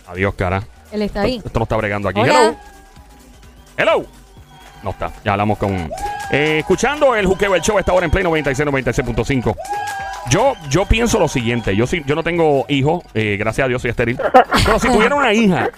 Adiós, 0.09 0.35
cara. 0.35 0.63
Él 0.93 1.01
está 1.01 1.23
ahí. 1.23 1.41
Esto 1.43 1.59
no 1.59 1.63
está 1.63 1.77
bregando 1.77 2.11
aquí. 2.11 2.21
Hola. 2.21 2.35
Hello. 2.41 2.57
Hello. 3.79 4.07
No 4.83 4.91
está. 4.91 5.13
Ya 5.25 5.33
hablamos 5.33 5.57
con, 5.57 5.91
Eh, 6.31 6.59
escuchando 6.59 7.15
el 7.15 7.25
Juqueo, 7.25 7.55
el 7.55 7.63
show, 7.63 7.79
esta 7.79 7.93
hora 7.95 8.05
en 8.05 8.11
Play 8.11 8.23
96, 8.25 8.69
96.5. 8.69 9.57
Yo, 10.31 10.55
yo 10.69 10.87
pienso 10.87 11.19
lo 11.19 11.29
siguiente. 11.29 11.77
Yo 11.77 11.87
sí, 11.87 12.03
yo 12.07 12.15
no 12.15 12.23
tengo 12.23 12.67
hijos, 12.69 13.05
eh, 13.15 13.37
gracias 13.39 13.65
a 13.65 13.69
Dios 13.69 13.83
soy 13.83 13.91
estéril. 13.91 14.19
Pero 14.65 14.79
si 14.79 14.89
tuviera 14.89 15.15
una 15.15 15.33
hija, 15.33 15.71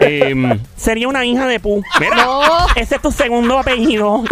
em, 0.00 0.58
Sería 0.76 1.08
una 1.08 1.24
hija 1.24 1.46
de 1.46 1.60
Pu. 1.60 1.82
mira, 2.00 2.16
No. 2.16 2.42
Ese 2.76 2.96
es 2.96 3.02
tu 3.02 3.10
segundo 3.10 3.58
apellido. 3.58 4.22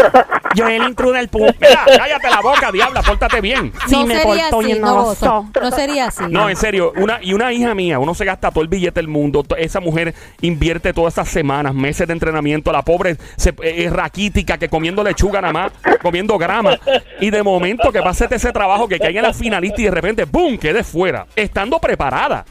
Joel 0.57 0.83
Intruder 0.85 1.29
Pu. 1.29 1.41
mira, 1.61 1.85
cállate 1.97 2.31
la 2.31 2.41
boca, 2.41 2.71
diabla, 2.73 3.03
pórtate 3.03 3.41
bien. 3.41 3.73
Sí, 3.87 3.97
no 3.97 4.07
me 4.07 4.17
sería 4.17 4.51
porto 4.51 4.61
así, 4.61 4.79
no, 4.79 4.95
no 4.95 5.15
so. 5.15 5.47
Sería 5.75 6.07
así. 6.07 6.25
No, 6.29 6.49
en 6.49 6.57
serio, 6.57 6.93
una, 6.97 7.19
y 7.23 7.33
una 7.35 7.53
hija 7.53 7.75
mía, 7.75 7.99
uno 7.99 8.15
se 8.15 8.25
gasta 8.25 8.51
todo 8.51 8.63
el 8.63 8.69
billete 8.69 9.01
del 9.01 9.09
mundo, 9.09 9.45
esa 9.59 9.81
mujer 9.81 10.15
invierte 10.41 10.93
todas 10.93 11.15
esas 11.15 11.29
semanas, 11.29 11.75
meses 11.75 12.07
de 12.07 12.13
entrenamiento, 12.13 12.73
la 12.73 12.83
pobre 12.83 13.17
se, 13.37 13.51
eh, 13.63 13.85
es 13.85 13.93
raquítica 13.93 14.59
que 14.59 14.69
comiendo 14.69 15.03
lechuga 15.03 15.41
nada 15.41 15.53
más, 15.53 15.73
comiendo 16.03 16.39
grama, 16.39 16.79
y 17.21 17.31
de 17.31 17.43
momento 17.43 17.93
que 17.93 18.01
pase 18.01 18.27
ese 18.31 18.53
trabajo, 18.53 18.89
que 18.89 18.99
caiga 18.99 19.21
en 19.21 19.27
la 19.27 19.35
finalista 19.35 19.81
y 19.81 19.85
de 19.85 19.91
repente, 19.91 20.25
¡boom!, 20.25 20.59
quede 20.59 20.83
fuera, 20.83 21.27
estando 21.37 21.79
preparada. 21.79 22.45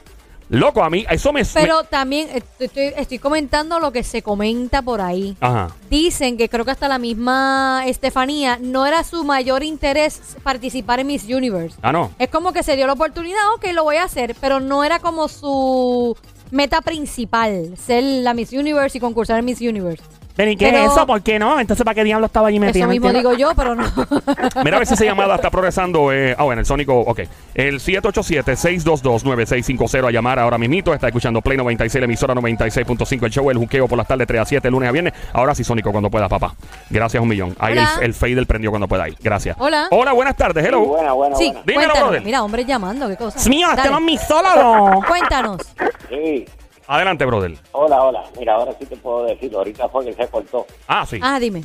Loco, 0.50 0.84
a 0.84 0.90
mí, 0.90 1.06
eso 1.10 1.34
me... 1.34 1.44
Pero 1.44 1.84
también 1.86 2.28
eh, 2.32 2.44
estoy, 2.60 2.94
estoy 2.98 3.18
comentando 3.20 3.80
lo 3.80 3.92
que 3.92 4.04
se 4.04 4.22
comenta 4.22 4.82
por 4.84 5.02
ahí. 5.02 5.36
me- 5.42 5.48
Ajá. 5.48 5.70
Dicen 5.90 6.38
que 6.38 6.50
creo 6.50 6.64
que 6.66 6.72
hasta 6.72 6.88
la 6.88 7.00
misma 7.00 7.84
Estefanía 7.88 8.60
no 8.62 8.86
era 8.86 9.04
su 9.04 9.24
mayor 9.24 9.64
interés 9.64 10.22
participar 10.44 11.00
en 11.00 11.08
Miss 11.08 11.24
Universe. 11.24 11.78
Ah, 11.82 11.92
no. 11.92 12.12
Es 12.20 12.30
como 12.30 12.54
que 12.54 12.62
se 12.64 12.76
dio 12.76 12.86
la 12.88 12.94
oportunidad, 12.94 13.40
ok, 13.56 13.66
lo 13.74 13.84
voy 13.84 13.96
a 13.98 14.04
hacer, 14.04 14.36
pero 14.40 14.60
no 14.60 14.84
era 14.84 15.00
como 15.00 15.28
su 15.28 16.16
meta 16.52 16.82
principal, 16.82 17.74
ser 17.78 18.04
la 18.04 18.34
Miss 18.36 18.52
Universe 18.54 18.98
y 18.98 19.02
concursar 19.02 19.40
en 19.40 19.46
Miss 19.46 19.62
Universe. 19.62 20.04
Pero 20.36 20.52
¿y 20.52 20.58
qué 20.58 20.66
Pero- 20.70 20.86
es 20.86 20.92
eso? 20.92 21.08
¿Por 21.08 21.22
qué 21.22 21.40
no? 21.40 21.60
Entonces, 21.60 21.84
¿para 21.86 21.96
qué 21.96 22.04
diablo 22.04 22.26
estaba 22.26 22.50
allí 22.50 22.60
metido? 22.60 22.86
Eso 22.86 22.92
mismo 22.92 23.14
digo 23.14 23.34
yo, 23.36 23.54
pero 23.56 23.74
no. 23.76 23.84
Mira 24.64 24.78
a 24.78 24.80
ver 24.80 24.88
si 24.88 24.96
esa 24.96 25.06
llamada 25.06 25.36
está 25.36 25.50
progresando. 25.50 26.12
Eh, 26.12 26.36
ah, 26.38 26.44
bueno, 26.44 26.60
el 26.60 26.66
Sónico, 26.66 27.00
ok. 27.00 27.20
El 27.54 27.80
787-622-9650 27.80 30.08
a 30.08 30.12
llamar 30.12 30.40
ahora 30.40 30.58
mismito. 30.58 30.94
Está 30.94 31.08
escuchando 31.08 31.42
Play 31.42 31.58
96, 31.58 32.02
la 32.02 32.06
emisora 32.06 32.34
96.5. 32.36 33.26
El 33.26 33.32
show, 33.32 33.50
el 33.50 33.58
juqueo 33.58 33.88
por 33.88 33.98
las 33.98 34.08
tardes 34.08 34.28
3 34.28 34.42
a 34.42 34.46
7, 34.46 34.70
lunes 34.72 34.90
a 34.90 34.92
viernes. 34.92 35.14
Ahora 35.34 35.56
sí, 35.56 35.64
Sónico, 35.64 35.92
cuando 35.92 36.10
pueda, 36.10 36.28
papá. 36.28 36.54
Gracias 36.90 37.22
un 37.22 37.30
millón. 37.30 37.56
Ahí 37.60 37.78
el, 37.78 37.86
el 38.04 38.14
Fader 38.14 38.46
prendió 38.46 38.70
cuando 38.72 38.88
pueda 38.88 39.04
ahí. 39.06 39.16
Gracias. 39.22 39.56
Hola. 39.60 39.88
Hola, 39.92 40.14
buenas 40.14 40.36
tardes. 40.36 40.66
Hello. 40.66 40.86
Buena, 40.86 41.14
buena, 41.14 41.36
sí, 41.36 41.46
buena. 41.48 41.62
Dímelo, 41.66 41.80
cuéntanos. 41.88 42.10
brother. 42.10 42.26
Mira, 42.26 42.44
hombres 42.44 42.66
llamando, 42.68 43.08
qué 43.08 43.16
cosa. 43.18 43.38
Dios 43.38 43.50
mío, 43.50 43.68
este 43.70 43.78
Dale. 43.78 43.92
no 43.92 43.98
es 44.00 44.04
mi 44.04 44.18
solo. 44.18 45.02
Cuéntanos. 45.08 45.62
Sí. 46.10 46.46
Adelante, 46.88 47.26
brother. 47.26 47.58
Hola, 47.72 48.04
hola. 48.04 48.24
Mira, 48.38 48.56
ahora 48.56 48.74
sí 48.80 48.86
te 48.86 48.96
puedo 48.96 49.24
decir. 49.26 49.54
Ahorita 49.56 49.90
fue 49.90 50.06
que 50.06 50.14
se 50.14 50.28
cortó. 50.28 50.66
Ah, 50.88 51.06
sí. 51.06 51.20
Ah, 51.22 51.40
dime. 51.40 51.64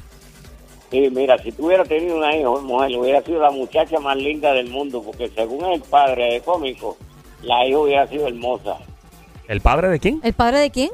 Sí, 0.91 1.09
mira, 1.11 1.39
si 1.39 1.53
tú 1.53 1.67
hubieras 1.67 1.89
tenido 1.89 2.17
una 2.17 2.35
hija 2.35 2.49
o 2.49 2.61
mujer, 2.63 2.97
hubiera 2.99 3.23
sido 3.23 3.41
la 3.41 3.51
muchacha 3.51 4.01
más 4.01 4.17
linda 4.17 4.53
del 4.53 4.71
mundo, 4.71 5.03
porque 5.03 5.29
según 5.29 5.65
el 5.67 5.81
padre 5.83 6.35
de 6.35 6.41
cómico, 6.41 6.97
la 7.43 7.65
hija 7.67 7.79
hubiera 7.79 8.07
sido 8.09 8.27
hermosa. 8.27 8.79
¿El 9.47 9.61
padre 9.61 9.89
de 9.89 10.01
quién? 10.01 10.21
¿El 10.25 10.33
padre 10.33 10.59
de 10.59 10.71
quién? 10.71 10.91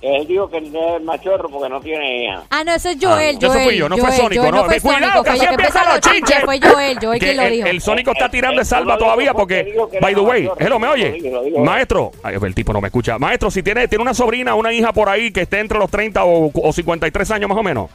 Él 0.00 0.26
dijo 0.28 0.48
que 0.48 0.58
es 0.58 1.02
machorro 1.02 1.48
porque 1.48 1.68
no 1.68 1.80
tiene 1.80 2.24
hija. 2.24 2.42
Ah, 2.50 2.62
no, 2.64 2.72
eso 2.72 2.88
es 2.90 2.98
Joel. 3.00 3.34
Ah, 3.34 3.38
eso 3.38 3.48
Joel, 3.48 3.64
fui 3.64 3.76
yo, 3.76 3.88
no 3.88 3.96
fue 3.96 4.06
Joel, 4.06 4.20
Sónico, 4.20 4.42
Joel, 4.42 4.54
no. 4.54 4.64
fue 4.64 4.80
cuidado, 4.80 5.22
que 5.24 5.30
fue 5.30 5.38
así 5.38 5.44
el 5.46 5.50
empiezan 5.50 5.86
los 5.88 6.00
chinches. 6.00 6.44
Fue 6.44 6.60
Joel, 6.60 6.98
Joel 7.00 7.18
quien 7.18 7.36
lo 7.36 7.42
el, 7.42 7.52
dijo. 7.52 7.66
el 7.68 7.80
Sónico 7.80 8.12
está 8.12 8.28
tirando 8.28 8.56
de 8.56 8.62
Eso 8.62 8.76
salva 8.76 8.96
todavía 8.96 9.34
porque 9.34 9.74
by 10.00 10.14
the 10.14 10.20
way, 10.20 10.48
hello, 10.58 10.78
¿me 10.78 10.86
lo 10.86 10.92
oye? 10.92 11.12
digo, 11.12 11.30
lo 11.36 11.42
digo. 11.42 11.64
Maestro, 11.64 12.12
ay, 12.22 12.36
el 12.40 12.54
tipo 12.54 12.72
no 12.72 12.80
me 12.80 12.88
escucha. 12.88 13.18
Maestro, 13.18 13.50
si 13.50 13.62
tiene, 13.62 13.88
tiene 13.88 14.02
una 14.02 14.14
sobrina, 14.14 14.54
una 14.54 14.72
hija 14.72 14.92
por 14.92 15.08
ahí 15.08 15.32
que 15.32 15.42
esté 15.42 15.58
entre 15.58 15.78
los 15.78 15.90
30 15.90 16.24
o, 16.24 16.50
o 16.54 16.72
53 16.72 17.30
años 17.32 17.48
más 17.48 17.58
o 17.58 17.62
menos, 17.62 17.90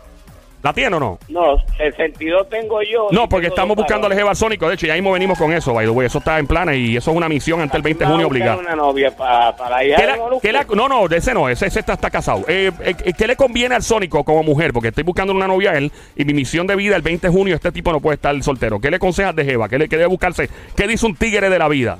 ¿la 0.63 0.74
tiene 0.74 0.96
o 0.96 1.00
no? 1.00 1.20
No, 1.27 1.58
62 1.77 2.50
tengo 2.50 2.82
yo. 2.82 3.10
No, 3.12 3.29
porque 3.29 3.48
estamos 3.48 3.75
buscando 3.77 4.08
al. 4.08 4.13
Jeva 4.13 4.34
Sónico. 4.34 4.67
De 4.67 4.74
hecho, 4.75 4.88
ya 4.88 4.93
mismo 4.96 5.12
venimos 5.12 5.38
con 5.38 5.51
eso, 5.53 5.74
by 5.74 5.86
the 5.86 5.91
way. 5.91 6.08
Eso 6.08 6.17
está 6.20 6.39
en 6.39 6.48
planes 6.48 6.77
y 6.77 6.98
eso 6.98 7.12
es 7.12 7.17
una 7.17 7.29
misión 7.29 7.62
ante 7.62 7.77
el 7.77 7.84
20 7.84 8.03
de 8.05 8.10
junio 8.10 8.27
obligada. 8.27 8.58
una 8.58 8.75
novia 8.75 9.15
para, 9.15 9.55
para 9.55 9.84
hija 9.86 9.98
¿Qué 9.98 10.08
la- 10.08 10.17
qué 10.41 10.51
la- 10.53 10.65
no, 10.75 10.88
no, 10.88 11.05
ese 11.08 11.34
no, 11.34 11.50
ese, 11.50 11.67
ese 11.67 11.79
está, 11.82 11.93
está 11.93 12.10
casado. 12.10 12.43
Eh, 12.48 12.72
eh, 12.82 13.13
¿Qué 13.17 13.27
le 13.27 13.36
conviene 13.36 13.75
al 13.75 13.84
Sónico 13.84 14.24
como 14.24 14.41
mujer? 14.43 14.74
Porque 14.74 14.88
estoy 14.89 15.03
buscando 15.03 15.34
una 15.34 15.48
novia 15.48 15.72
a 15.72 15.77
él 15.77 15.91
y 16.15 16.25
mi 16.25 16.34
misión 16.34 16.65
de 16.65 16.75
vida 16.75 16.96
el 16.96 17.01
20 17.01 17.27
de 17.27 17.34
junio, 17.34 17.55
este 17.55 17.72
tipo 17.72 17.91
no 17.91 18.00
puede 18.00 18.15
estar 18.15 18.41
soltero. 18.41 18.79
¿Qué 18.79 18.89
le 18.89 18.96
aconsejas 18.96 19.36
de 19.36 19.46
Jeva? 19.46 19.67
¿Qué, 19.70 19.77
le, 19.77 19.89
qué 19.89 19.98
debe 19.98 20.08
buscarse? 20.08 20.50
¿Qué 20.75 20.88
dice 20.88 21.05
un 21.05 21.15
tigre 21.15 21.50
de 21.50 21.60
la 21.60 21.67
vida? 21.67 22.00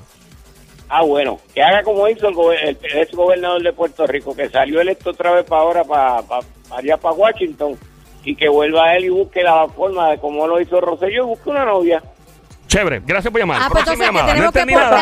Ah, 0.88 1.02
bueno, 1.02 1.40
que 1.54 1.62
haga 1.62 1.82
como 1.82 2.06
hizo 2.08 2.28
el, 2.28 2.34
gobe- 2.34 2.60
el 2.62 2.98
ex 2.98 3.12
gobernador 3.12 3.62
de 3.62 3.72
Puerto 3.72 4.06
Rico, 4.06 4.36
que 4.36 4.48
salió 4.48 4.80
electo 4.80 5.10
otra 5.10 5.32
vez 5.32 5.44
para 5.44 5.62
ahora, 5.62 5.82
para, 5.84 6.22
para, 6.22 6.42
para 6.68 6.80
allá, 6.80 6.96
para 6.98 7.14
Washington, 7.14 7.76
y 8.24 8.34
que 8.36 8.48
vuelva 8.48 8.86
a 8.86 8.96
él 8.96 9.04
y 9.04 9.08
busque 9.10 9.42
la 9.42 9.66
forma 9.68 10.10
de 10.10 10.18
cómo 10.18 10.46
lo 10.46 10.60
hizo 10.60 10.80
Rosselló 10.80 11.24
y 11.24 11.26
busque 11.26 11.50
una 11.50 11.64
novia. 11.64 12.02
Chévere, 12.66 13.02
gracias 13.04 13.30
por 13.30 13.40
llamar. 13.40 13.60
Ah, 13.62 13.68
pues 13.70 13.84
Próxima 13.84 14.06
entonces 14.06 14.22
que 14.26 14.32
tenemos 14.32 14.44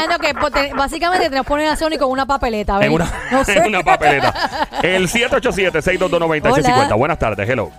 no 0.08 0.18
que 0.18 0.34
poner, 0.34 0.68
que 0.68 0.74
básicamente 0.74 1.24
tenemos 1.26 1.46
que 1.46 1.48
poner 1.48 1.68
a 1.68 1.76
Sónico 1.76 2.04
en 2.04 2.10
una 2.10 2.26
papeleta, 2.26 2.78
¿ves? 2.78 2.86
En 2.88 2.92
una, 2.92 3.10
no 3.30 3.44
sé. 3.46 3.58
en 3.58 3.66
una 3.66 3.82
papeleta. 3.82 4.68
El 4.82 5.08
787-622-9650. 5.08 6.86
Hola. 6.86 6.94
Buenas 6.96 7.18
tardes, 7.18 7.48
hello. 7.48 7.70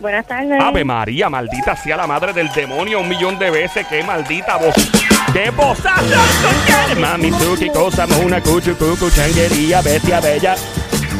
Buenas 0.00 0.24
tardes. 0.26 0.62
Ave 0.62 0.84
María, 0.84 1.28
maldita 1.28 1.74
sea 1.74 1.96
la 1.96 2.06
madre 2.06 2.32
del 2.32 2.48
demonio 2.52 3.00
un 3.00 3.08
millón 3.08 3.38
de 3.38 3.50
veces. 3.50 3.86
¡Qué 3.88 4.02
maldita 4.04 4.56
voz! 4.56 4.74
¡Qué 5.32 5.50
vozazo! 5.50 6.00
Mami, 7.00 7.32
tú, 7.32 7.56
qué 7.58 7.68
cosa, 7.70 8.06
una 8.24 8.40
cuchu, 8.40 8.76
cucu, 8.76 9.10
changuería, 9.10 9.82
bestia 9.82 10.20
bella. 10.20 10.54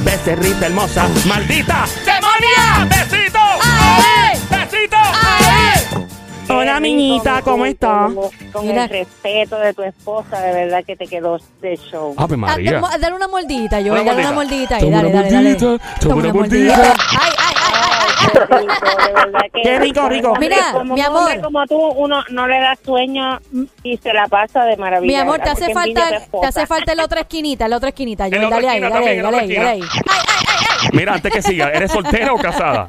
Becerrita 0.04 0.66
hermosa, 0.66 1.08
maldita 1.26 1.84
demonia. 2.06 2.88
¡Besito! 2.88 3.38
¡Ay! 3.78 4.38
¡Besito! 4.50 4.96
¡Ay! 4.96 6.06
Hola, 6.50 6.80
rico, 6.80 7.42
¿cómo 7.44 7.66
estás? 7.66 8.10
Con, 8.52 8.66
Mira. 8.66 8.84
el 8.84 8.90
respeto 8.90 9.58
de 9.58 9.74
tu 9.74 9.82
esposa, 9.82 10.40
de 10.40 10.52
verdad 10.54 10.82
que 10.84 10.96
te 10.96 11.06
quedó 11.06 11.38
de 11.60 11.76
show. 11.76 12.14
Ave 12.16 12.34
Ah, 12.34 12.38
María. 12.38 12.80
dale- 12.80 12.98
Dale 12.98 13.14
una 13.16 13.28
mordidita, 13.28 13.76
Joel, 13.76 13.90
Una 13.90 14.02
dale 14.04 14.10
una 14.22 14.32
mordida. 14.32 14.34
mordidita 14.34 14.76
ahí, 14.76 14.80
Toma 14.82 14.96
dale, 14.96 15.08
una 15.08 15.16
dale, 15.22 15.34
dale. 15.34 15.50
mordidita, 15.60 15.98
toma 16.00 16.14
una 16.16 16.32
mordidita. 16.32 16.82
Ay, 16.82 16.92
ay, 17.20 17.54
ay, 17.66 17.82
ay. 17.84 18.08
Qué 18.30 18.38
rico, 18.56 18.86
de 19.06 19.12
verdad 19.12 19.40
que... 19.52 19.62
Qué 19.62 19.78
rico, 19.78 20.08
rico. 20.08 20.34
Mira, 20.40 20.56
como 20.72 20.94
mi 20.94 21.00
un 21.00 21.06
hombre 21.06 21.32
amor. 21.34 21.40
como 21.44 21.66
tú, 21.66 21.76
uno 21.78 22.24
no 22.30 22.46
le 22.46 22.60
da 22.60 22.76
sueño 22.82 23.38
y 23.82 23.96
se 23.98 24.12
la 24.14 24.26
pasa 24.26 24.64
de 24.64 24.76
maravilla. 24.78 25.12
Mi 25.12 25.20
amor, 25.20 25.36
te 25.36 25.40
¿verdad? 25.50 25.52
hace 25.62 25.72
Porque 25.72 25.88
envidia 25.90 26.02
a 26.02 26.06
tu 26.06 26.08
falta, 26.12 26.18
te 26.18 26.24
esposa. 26.24 26.48
hace 26.48 26.66
falta 26.66 26.94
la 26.94 27.04
otra 27.04 27.20
esquinita, 27.20 27.68
la 27.68 27.76
otra 27.76 27.88
esquinita, 27.90 28.24
En 28.26 28.30
Joel, 28.30 28.40
la 28.42 28.46
otra 28.48 28.56
dale 28.56 28.68
ahí, 28.70 28.76
esquina 28.78 28.88
dale 28.94 29.10
ahí, 29.10 29.18
también, 29.18 29.18
en 29.18 29.22
la 29.22 29.30
dale 29.30 29.72
ahí, 29.74 29.80
otra 29.82 30.78
dale. 30.80 30.90
Mira, 30.92 31.12
antes 31.14 31.32
que 31.32 31.42
siga, 31.42 31.70
¿eres 31.70 31.92
soltera 31.92 32.32
o 32.32 32.38
casada? 32.38 32.88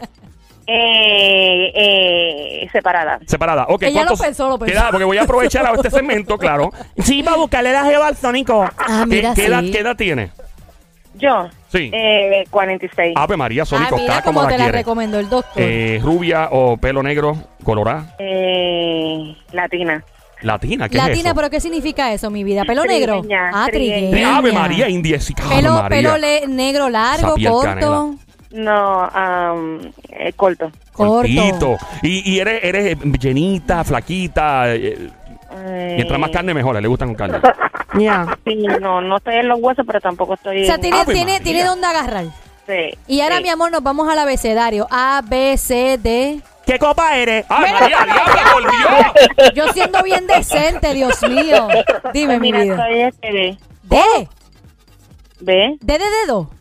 Eh, 0.71 1.71
eh, 1.73 2.69
separada. 2.71 3.19
Separada. 3.25 3.65
Ok, 3.69 3.83
Ella 3.83 3.89
lo 3.89 3.93
¿cuántos- 4.07 4.21
pensó, 4.21 4.49
lo 4.49 4.59
pensó. 4.59 4.71
qué 4.71 4.77
edad? 4.79 4.89
Porque 4.91 5.05
voy 5.05 5.17
a 5.17 5.23
aprovechar 5.23 5.65
a 5.65 5.73
este 5.73 5.89
segmento, 5.89 6.37
claro. 6.37 6.71
Sí, 7.03 7.23
para 7.23 7.37
buscarle 7.37 7.71
la 7.73 7.85
jeva 7.85 8.07
al 8.07 8.15
Sónico. 8.15 8.63
Ah, 8.77 9.05
¿Qué, 9.09 9.15
mira, 9.15 9.33
qué 9.33 9.45
edad, 9.47 9.63
qué 9.63 9.79
edad 9.79 9.95
tiene? 9.95 10.29
Yo, 11.15 11.49
Sí. 11.69 11.89
eh, 11.91 12.45
46. 12.51 13.13
Ave 13.17 13.35
María, 13.35 13.63
Ah, 13.63 13.65
Sónico, 13.65 13.97
mira 13.97 14.13
está 14.13 14.23
como 14.23 14.39
cómo 14.39 14.49
la 14.49 14.55
te 14.55 14.57
la 14.59 14.63
quiere. 14.65 14.77
recomendó 14.77 15.19
el 15.19 15.27
doctor. 15.29 15.61
Eh, 15.61 15.99
rubia 16.03 16.49
o 16.51 16.77
pelo 16.77 17.01
negro, 17.03 17.35
colorada. 17.63 18.15
Eh, 18.19 19.35
latina. 19.51 20.03
Latina, 20.41 20.87
¿qué 20.87 20.95
Latina, 20.97 21.13
es 21.19 21.25
eso? 21.25 21.35
pero 21.35 21.49
¿qué 21.49 21.59
significa 21.59 22.13
eso, 22.13 22.29
mi 22.29 22.45
vida? 22.45 22.63
¿Pelo 22.63 22.85
negro? 22.85 23.19
Trigueña, 23.19 23.51
Ah, 23.53 23.67
trigueña. 23.69 24.09
trigueña. 24.11 24.37
Ave 24.37 24.51
María, 24.53 24.87
indiesica. 24.87 25.43
Ave 25.43 25.55
Pelo, 25.57 25.73
María. 25.73 26.13
pelo 26.13 26.47
negro 26.47 26.89
largo, 26.89 27.35
corto. 27.45 28.15
No, 28.51 29.03
am, 29.05 29.79
eh, 30.09 30.33
corto. 30.35 30.71
Cortito. 30.91 31.77
Y, 32.01 32.31
y 32.33 32.39
eres, 32.39 32.63
eres 32.63 32.97
llenita, 33.19 33.83
flaquita. 33.83 34.73
eh, 34.73 35.09
Eh, 35.51 35.93
mientras 35.95 36.19
más 36.19 36.29
carne, 36.29 36.53
mejor. 36.53 36.79
Le 36.81 36.87
gustan 36.87 37.09
con 37.09 37.15
carne. 37.15 37.39
Ya. 37.99 38.37
Sí, 38.45 38.55
no, 38.79 39.01
no 39.01 39.17
estoy 39.17 39.35
en 39.37 39.47
los 39.47 39.59
huesos, 39.59 39.83
pero 39.85 39.99
tampoco 39.99 40.35
estoy 40.35 40.61
O 40.61 40.65
sea, 40.67 40.75
en- 40.75 40.81
tiene, 40.81 40.97
Ave 41.01 41.11
tiene, 41.11 41.31
María. 41.31 41.43
tiene 41.43 41.63
dónde 41.63 41.87
agarrar. 41.87 42.25
Sí, 42.67 42.95
Y 43.07 43.21
ahora, 43.21 43.37
sí. 43.37 43.43
mi 43.43 43.49
amor, 43.49 43.71
nos 43.71 43.81
vamos 43.81 44.07
al 44.07 44.19
abecedario. 44.19 44.87
A, 44.91 45.23
B, 45.25 45.57
C, 45.57 45.97
D. 45.97 46.39
¿Qué 46.67 46.77
copa 46.77 47.17
eres? 47.17 47.45
¡Ay, 47.49 47.73
María, 47.73 47.97
diablo, 48.05 48.13
volvió! 48.53 49.53
Yo 49.55 49.73
siendo 49.73 50.03
bien 50.03 50.27
decente, 50.27 50.93
Dios 50.93 51.19
mío. 51.27 51.67
Dime, 52.13 52.37
Pues 52.37 52.41
mi 52.41 52.51
mira, 52.51 52.63
vida. 52.63 52.75
soy 52.85 52.99
este 53.01 53.31
de... 53.31 53.57
D. 53.83 53.99
¿Ve? 55.39 55.77
D 55.81 55.97
de 55.97 56.05
dedo. 56.25 56.51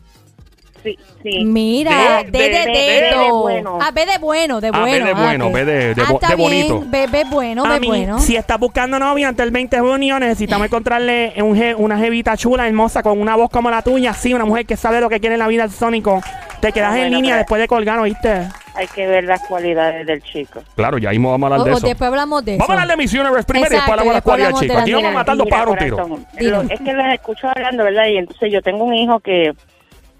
Sí, 0.83 0.97
sí. 1.23 1.43
Mira, 1.45 2.23
de 2.23 3.29
bueno. 3.31 3.79
Ah, 3.81 3.91
B 3.91 4.05
de 4.05 4.17
bueno, 4.19 4.61
de 4.61 4.69
Ah, 4.69 4.71
B 4.71 4.89
bueno. 4.89 5.05
de 5.05 5.13
bueno. 5.13 5.51
B 5.51 5.65
de- 5.65 5.95
de 5.95 6.01
Ah, 6.01 6.27
de 6.29 6.35
bien. 6.35 6.37
bonito. 6.37 6.83
B, 6.87 7.07
B 7.07 7.23
bueno, 7.29 7.65
A 7.65 7.73
B 7.73 7.79
mí, 7.79 7.87
bueno. 7.87 8.19
si 8.19 8.35
estás 8.35 8.57
buscando 8.59 8.97
novia 8.99 9.27
antes 9.27 9.43
del 9.45 9.51
20 9.51 9.75
de 9.75 9.81
junio, 9.81 10.19
necesitamos 10.19 10.67
encontrarle 10.67 11.33
un 11.37 11.55
je- 11.55 11.75
una 11.77 11.97
jevita 11.97 12.37
chula, 12.37 12.67
hermosa, 12.67 13.03
con 13.03 13.19
una 13.19 13.35
voz 13.35 13.49
como 13.49 13.69
la 13.69 13.81
tuya. 13.81 14.13
Sí, 14.13 14.33
una 14.33 14.45
mujer 14.45 14.65
que 14.65 14.77
sabe 14.77 15.01
lo 15.01 15.09
que 15.09 15.19
quiere 15.19 15.35
en 15.35 15.39
la 15.39 15.47
vida 15.47 15.63
del 15.63 15.71
Sónico. 15.71 16.21
Te 16.61 16.71
quedas 16.71 16.91
Ah, 16.93 16.97
en 16.97 17.03
bueno, 17.03 17.15
línea 17.17 17.31
pero- 17.35 17.37
después 17.39 17.61
de 17.61 17.67
colgar, 17.67 17.99
¿oíste? 17.99 18.47
Hay 18.75 18.87
que 18.87 19.07
ver 19.07 19.25
las 19.25 19.41
cualidades 19.45 20.05
del 20.07 20.21
chico. 20.23 20.61
Claro, 20.75 20.97
ya 20.97 21.09
mismo 21.09 21.31
vamos 21.31 21.43
a 21.51 21.53
hablar 21.55 21.61
O- 21.61 21.63
de 21.65 21.71
o 21.73 21.77
eso. 21.77 21.87
después 21.87 22.07
hablamos 22.07 22.45
de 22.45 22.51
eso. 22.55 22.59
Vamos 22.59 22.69
a 22.69 22.81
hablar 22.81 22.97
de 22.97 23.03
Miss 23.03 23.13
Universe 23.13 23.43
primero 23.43 23.67
y 23.67 23.75
después 23.75 23.81
Exacto, 23.81 23.91
hablamos 23.91 24.05
de 24.05 24.13
las 24.13 24.15
después 24.15 24.31
cualidades 24.31 24.53
hablamos 24.55 24.61
de 24.61 24.65
chicas. 24.67 24.75
las 24.75 24.83
Aquí 24.83 24.93
vamos 24.93 25.09
a 25.09 25.13
matar 25.13 25.37
dos 25.37 25.45
Mira, 25.45 25.55
pájaros 25.57 25.73
un 25.73 25.79
tiro. 25.79 25.95
corazón, 25.97 26.71
es 26.71 26.79
que 26.81 26.93
las 26.93 27.13
escucho 27.13 27.47
hablando, 27.49 27.83
¿verdad? 27.83 28.05
Y 28.07 28.17
entonces 28.17 28.51
yo 28.53 28.61
tengo 28.61 28.83
un 28.85 28.93
hijo 28.93 29.19
que 29.19 29.53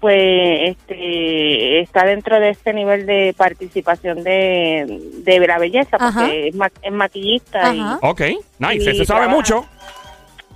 pues 0.00 0.70
este 0.70 1.80
está 1.80 2.04
dentro 2.06 2.40
de 2.40 2.50
este 2.50 2.72
nivel 2.72 3.04
de 3.06 3.34
participación 3.36 4.24
de, 4.24 4.98
de 5.24 5.46
la 5.46 5.58
belleza, 5.58 5.98
porque 5.98 6.48
es, 6.48 6.54
ma- 6.54 6.70
es 6.82 6.92
maquillista 6.92 7.74
y. 7.74 7.80
Ok, 8.00 8.20
nice. 8.58 8.90
Y 8.92 8.96
Se 8.98 9.04
sabe 9.04 9.20
trabaja. 9.20 9.28
mucho. 9.36 9.66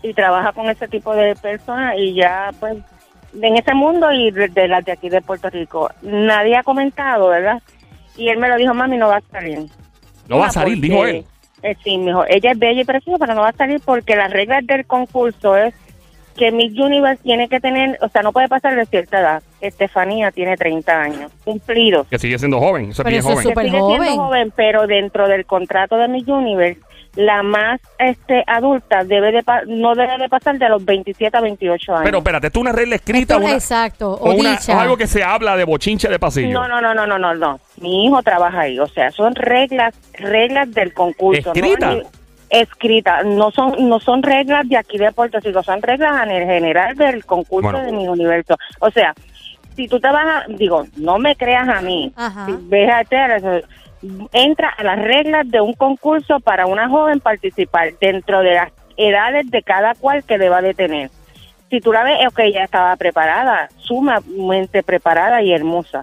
y 0.02 0.12
trabaja 0.14 0.52
con 0.52 0.68
ese 0.68 0.88
tipo 0.88 1.14
de 1.14 1.34
personas 1.36 1.94
y 1.98 2.14
ya 2.14 2.50
pues 2.60 2.76
en 3.40 3.56
ese 3.56 3.74
mundo 3.74 4.12
y 4.12 4.30
de, 4.30 4.48
de 4.48 4.68
las 4.68 4.84
de 4.84 4.92
aquí 4.92 5.08
de 5.08 5.20
Puerto 5.20 5.50
Rico. 5.50 5.90
Nadie 6.02 6.56
ha 6.56 6.62
comentado, 6.62 7.28
¿verdad? 7.28 7.60
Y 8.16 8.28
él 8.28 8.38
me 8.38 8.48
lo 8.48 8.56
dijo, 8.56 8.72
mami, 8.74 8.96
no 8.96 9.08
va 9.08 9.16
a 9.16 9.22
salir. 9.32 9.58
No 10.28 10.38
va 10.38 10.44
a 10.46 10.48
Ah, 10.48 10.52
salir, 10.52 10.76
porque, 10.76 10.88
dijo 10.88 11.04
él. 11.06 11.24
eh, 11.62 11.76
sí, 11.82 11.98
mejor. 11.98 12.26
Ella 12.30 12.52
es 12.52 12.58
bella 12.58 12.80
y 12.80 12.84
preciosa, 12.84 13.18
pero 13.18 13.34
no 13.34 13.40
va 13.42 13.48
a 13.48 13.52
salir 13.56 13.80
porque 13.84 14.14
las 14.16 14.30
reglas 14.30 14.64
del 14.66 14.86
concurso 14.86 15.56
es 15.56 15.74
que 16.36 16.50
Miss 16.52 16.78
Universe 16.78 17.22
tiene 17.22 17.48
que 17.48 17.60
tener, 17.60 17.96
o 18.00 18.08
sea, 18.08 18.22
no 18.22 18.32
puede 18.32 18.48
pasar 18.48 18.74
de 18.76 18.86
cierta 18.86 19.20
edad. 19.20 19.42
Estefanía 19.60 20.30
tiene 20.32 20.56
30 20.56 21.00
años, 21.00 21.32
cumplidos. 21.44 22.06
Que 22.08 22.18
sigue 22.18 22.38
siendo 22.38 22.58
joven. 22.60 22.90
Eso 22.90 23.02
es 23.02 23.04
Pero 23.04 23.08
bien 23.10 23.18
eso 23.20 23.28
es 23.30 23.34
joven. 23.34 23.44
Que 23.54 23.60
sigue 23.60 23.70
siendo 23.70 23.86
joven. 23.86 24.16
joven, 24.16 24.52
pero 24.56 24.86
dentro 24.86 25.28
del 25.28 25.46
contrato 25.46 25.96
de 25.96 26.08
Miss 26.08 26.26
Universe, 26.28 26.80
la 27.16 27.44
más 27.44 27.80
este 28.00 28.42
adulta 28.46 29.04
debe 29.04 29.30
de 29.30 29.44
pa- 29.44 29.62
no 29.68 29.94
debe 29.94 30.18
de 30.18 30.28
pasar 30.28 30.58
de 30.58 30.68
los 30.68 30.84
27 30.84 31.36
a 31.36 31.40
28 31.40 31.92
años. 31.92 32.04
Pero 32.04 32.18
espérate, 32.18 32.50
¿tú 32.50 32.60
una 32.60 32.72
regla 32.72 32.96
escrita 32.96 33.34
Esto- 33.34 33.46
una, 33.46 33.54
exacto, 33.54 34.10
o, 34.14 34.30
o 34.30 34.34
una- 34.34 34.58
o 34.68 34.80
algo 34.80 34.96
que 34.96 35.06
se 35.06 35.22
habla 35.22 35.56
de 35.56 35.62
bochinche 35.62 36.08
de 36.08 36.18
pasillo? 36.18 36.52
No, 36.52 36.66
no, 36.66 36.80
no, 36.80 36.92
no, 36.92 37.06
no, 37.06 37.16
no, 37.18 37.32
no. 37.34 37.60
Mi 37.80 38.06
hijo 38.06 38.20
trabaja 38.24 38.62
ahí, 38.62 38.80
o 38.80 38.88
sea, 38.88 39.12
son 39.12 39.32
reglas, 39.36 39.94
reglas 40.14 40.72
del 40.72 40.92
concurso. 40.92 41.52
¿Escrita? 41.52 41.92
¿no? 41.94 42.02
Escritas, 42.50 43.24
no 43.24 43.50
son, 43.50 43.88
no 43.88 44.00
son 44.00 44.22
reglas 44.22 44.68
de 44.68 44.76
aquí 44.76 44.98
de 44.98 45.10
Puerto 45.12 45.38
Rico, 45.40 45.62
son 45.62 45.82
reglas 45.82 46.22
en 46.24 46.30
el 46.30 46.44
general 46.44 46.94
del 46.96 47.24
concurso 47.24 47.70
Bueno. 47.72 47.84
de 47.86 47.92
mi 47.92 48.06
universo. 48.08 48.56
O 48.80 48.90
sea, 48.90 49.14
si 49.74 49.88
tú 49.88 49.98
te 49.98 50.08
vas 50.08 50.26
a, 50.26 50.44
digo, 50.48 50.84
no 50.96 51.18
me 51.18 51.34
creas 51.36 51.68
a 51.68 51.80
mí, 51.80 52.12
Ajá. 52.16 52.46
Tere, 53.08 53.62
entra 54.32 54.68
a 54.68 54.84
las 54.84 54.98
reglas 54.98 55.50
de 55.50 55.60
un 55.60 55.72
concurso 55.72 56.40
para 56.40 56.66
una 56.66 56.88
joven 56.88 57.20
participar 57.20 57.92
dentro 58.00 58.40
de 58.40 58.54
las 58.54 58.72
edades 58.96 59.50
de 59.50 59.62
cada 59.62 59.94
cual 59.94 60.22
que 60.24 60.38
deba 60.38 60.60
de 60.62 60.74
tener. 60.74 61.10
Si 61.70 61.80
tú 61.80 61.92
la 61.92 62.04
ves, 62.04 62.18
ok, 62.28 62.38
ella 62.40 62.64
estaba 62.64 62.94
preparada, 62.96 63.68
sumamente 63.78 64.82
preparada 64.82 65.42
y 65.42 65.52
hermosa. 65.52 66.02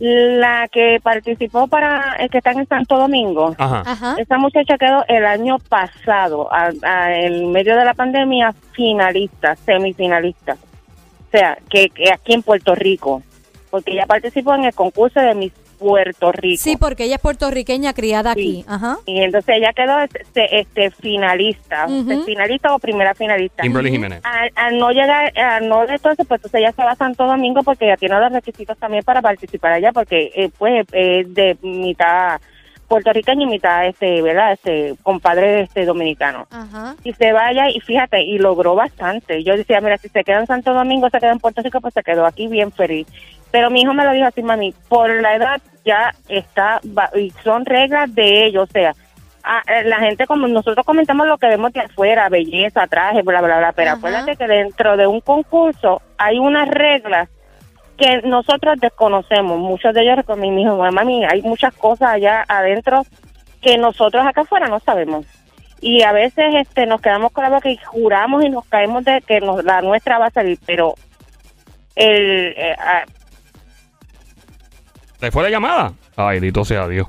La 0.00 0.68
que 0.68 1.00
participó 1.02 1.66
para 1.66 2.14
el 2.20 2.30
que 2.30 2.38
está 2.38 2.52
en 2.52 2.66
Santo 2.68 2.96
Domingo, 2.98 3.54
Ajá. 3.58 3.82
Ajá. 3.84 4.14
esa 4.18 4.38
muchacha 4.38 4.78
quedó 4.78 5.04
el 5.08 5.26
año 5.26 5.58
pasado, 5.58 6.48
a- 6.52 6.70
a- 6.82 7.14
en 7.16 7.50
medio 7.50 7.76
de 7.76 7.84
la 7.84 7.94
pandemia, 7.94 8.54
finalista, 8.72 9.56
semifinalista. 9.56 10.52
O 10.54 11.30
sea, 11.32 11.58
que, 11.68 11.90
que 11.90 12.12
aquí 12.12 12.32
en 12.34 12.42
Puerto 12.42 12.74
Rico, 12.76 13.22
porque 13.70 13.92
ella 13.92 14.06
participó 14.06 14.54
en 14.54 14.64
el 14.64 14.74
concurso 14.74 15.18
de 15.20 15.34
Miss 15.34 15.52
Puerto 15.78 16.32
Rico. 16.32 16.62
Sí, 16.62 16.76
porque 16.76 17.04
ella 17.04 17.16
es 17.16 17.20
puertorriqueña 17.20 17.92
criada 17.94 18.34
Sí. 18.34 18.40
aquí. 18.40 18.64
Ajá. 18.68 18.98
Y 19.06 19.20
entonces 19.22 19.56
ella 19.56 19.72
quedó 19.74 19.98
este, 20.00 20.60
este 20.60 20.90
finalista, 20.90 21.86
este, 21.86 22.22
finalista 22.24 22.74
o 22.74 22.78
primera 22.78 23.14
finalista. 23.14 23.62
Kimberly 23.62 23.90
Jiménez. 23.90 24.20
Al, 24.24 24.50
al 24.54 24.78
no 24.78 24.90
llegar, 24.90 25.32
al 25.38 25.68
no 25.68 25.86
de 25.86 25.94
entonces, 25.94 26.26
pues 26.26 26.38
entonces 26.38 26.60
ella 26.60 26.72
se 26.72 26.82
va 26.82 26.92
a 26.92 26.96
Santo 26.96 27.26
Domingo 27.26 27.62
porque 27.62 27.86
ella 27.86 27.96
tiene 27.96 28.18
los 28.18 28.32
requisitos 28.32 28.76
también 28.78 29.02
para 29.04 29.22
participar 29.22 29.72
allá, 29.72 29.92
porque 29.92 30.30
eh, 30.34 30.50
pues 30.58 30.86
es 30.92 31.34
de 31.34 31.56
mitad 31.62 32.40
puertorriqueño 32.88 33.42
y 33.42 33.46
mitad 33.50 33.86
este, 33.86 34.22
¿verdad? 34.22 34.52
Este 34.54 34.94
compadre 35.02 35.60
este 35.60 35.84
dominicano. 35.84 36.46
Ajá. 36.50 36.96
Y 37.04 37.12
se 37.12 37.32
vaya 37.32 37.68
y 37.68 37.80
fíjate, 37.80 38.22
y 38.22 38.38
logró 38.38 38.74
bastante. 38.74 39.44
Yo 39.44 39.56
decía, 39.56 39.80
mira, 39.82 39.98
si 39.98 40.08
se 40.08 40.24
queda 40.24 40.40
en 40.40 40.46
Santo 40.46 40.72
Domingo, 40.72 41.10
se 41.10 41.18
queda 41.20 41.32
en 41.32 41.38
Puerto 41.38 41.60
Rico, 41.62 41.82
pues 41.82 41.92
se 41.92 42.02
quedó 42.02 42.24
aquí 42.24 42.48
bien 42.48 42.72
feliz. 42.72 43.06
Pero 43.50 43.70
mi 43.70 43.82
hijo 43.82 43.94
me 43.94 44.04
lo 44.04 44.12
dijo 44.12 44.26
así, 44.26 44.42
mami, 44.42 44.74
por 44.88 45.10
la 45.22 45.34
edad 45.36 45.60
ya 45.84 46.12
está, 46.28 46.80
y 47.16 47.30
son 47.42 47.64
reglas 47.64 48.14
de 48.14 48.44
ellos, 48.44 48.68
o 48.68 48.72
sea, 48.72 48.92
a- 49.42 49.62
la 49.84 49.98
gente 50.00 50.26
como 50.26 50.46
nosotros 50.46 50.84
comentamos 50.84 51.26
lo 51.26 51.38
que 51.38 51.46
vemos 51.48 51.72
de 51.72 51.80
afuera, 51.80 52.28
belleza, 52.28 52.86
traje, 52.86 53.22
bla, 53.22 53.40
bla, 53.40 53.56
bla, 53.58 53.72
pero 53.72 53.90
Ajá. 53.90 53.98
acuérdate 53.98 54.36
que 54.36 54.46
dentro 54.46 54.96
de 54.98 55.06
un 55.06 55.20
concurso 55.22 56.02
hay 56.18 56.38
unas 56.38 56.68
reglas 56.68 57.28
que 57.96 58.20
nosotros 58.22 58.78
desconocemos. 58.78 59.58
Muchos 59.58 59.94
de 59.94 60.02
ellos, 60.02 60.24
con 60.26 60.38
mi 60.40 60.62
hijo, 60.62 60.76
mami, 60.92 61.24
hay 61.24 61.40
muchas 61.42 61.72
cosas 61.74 62.10
allá 62.10 62.44
adentro 62.46 63.02
que 63.62 63.78
nosotros 63.78 64.24
acá 64.26 64.42
afuera 64.42 64.68
no 64.68 64.78
sabemos. 64.80 65.24
Y 65.80 66.02
a 66.02 66.12
veces 66.12 66.54
este 66.54 66.86
nos 66.86 67.00
quedamos 67.00 67.32
con 67.32 67.44
la 67.44 67.50
boca 67.50 67.70
y 67.70 67.76
juramos 67.78 68.44
y 68.44 68.50
nos 68.50 68.66
caemos 68.66 69.04
de 69.04 69.20
que 69.22 69.40
nos, 69.40 69.64
la 69.64 69.80
nuestra 69.80 70.18
va 70.18 70.26
a 70.26 70.30
salir, 70.30 70.58
pero 70.66 70.94
el 71.96 72.54
eh, 72.56 72.76
¿Le 75.20 75.30
fue 75.30 75.42
la 75.42 75.50
llamada? 75.50 75.92
Ay, 76.16 76.36
bendito 76.40 76.64
sea 76.64 76.86
Dios. 76.88 77.06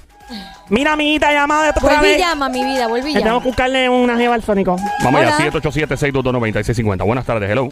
Mira, 0.70 0.94
amiguita, 0.94 1.32
llamada 1.32 1.64
de 1.64 1.70
otra 1.72 1.82
Vuelve 1.82 2.08
y 2.08 2.12
vez. 2.12 2.20
llama, 2.20 2.50
mi 2.50 2.64
vida, 2.64 2.88
vuelve 2.88 3.10
y 3.10 3.14
Que 3.14 3.20
tengo 3.20 3.32
llama. 3.32 3.42
que 3.42 3.48
buscarle 3.48 3.90
una 3.90 4.16
jeva 4.18 4.36
al 4.36 4.44
Sónico. 4.44 4.76
Vamos 5.04 5.22
Hola. 5.22 5.36
allá, 5.36 5.52
787-622-9650. 5.52 7.04
Buenas 7.06 7.26
tardes, 7.26 7.50
hello. 7.50 7.70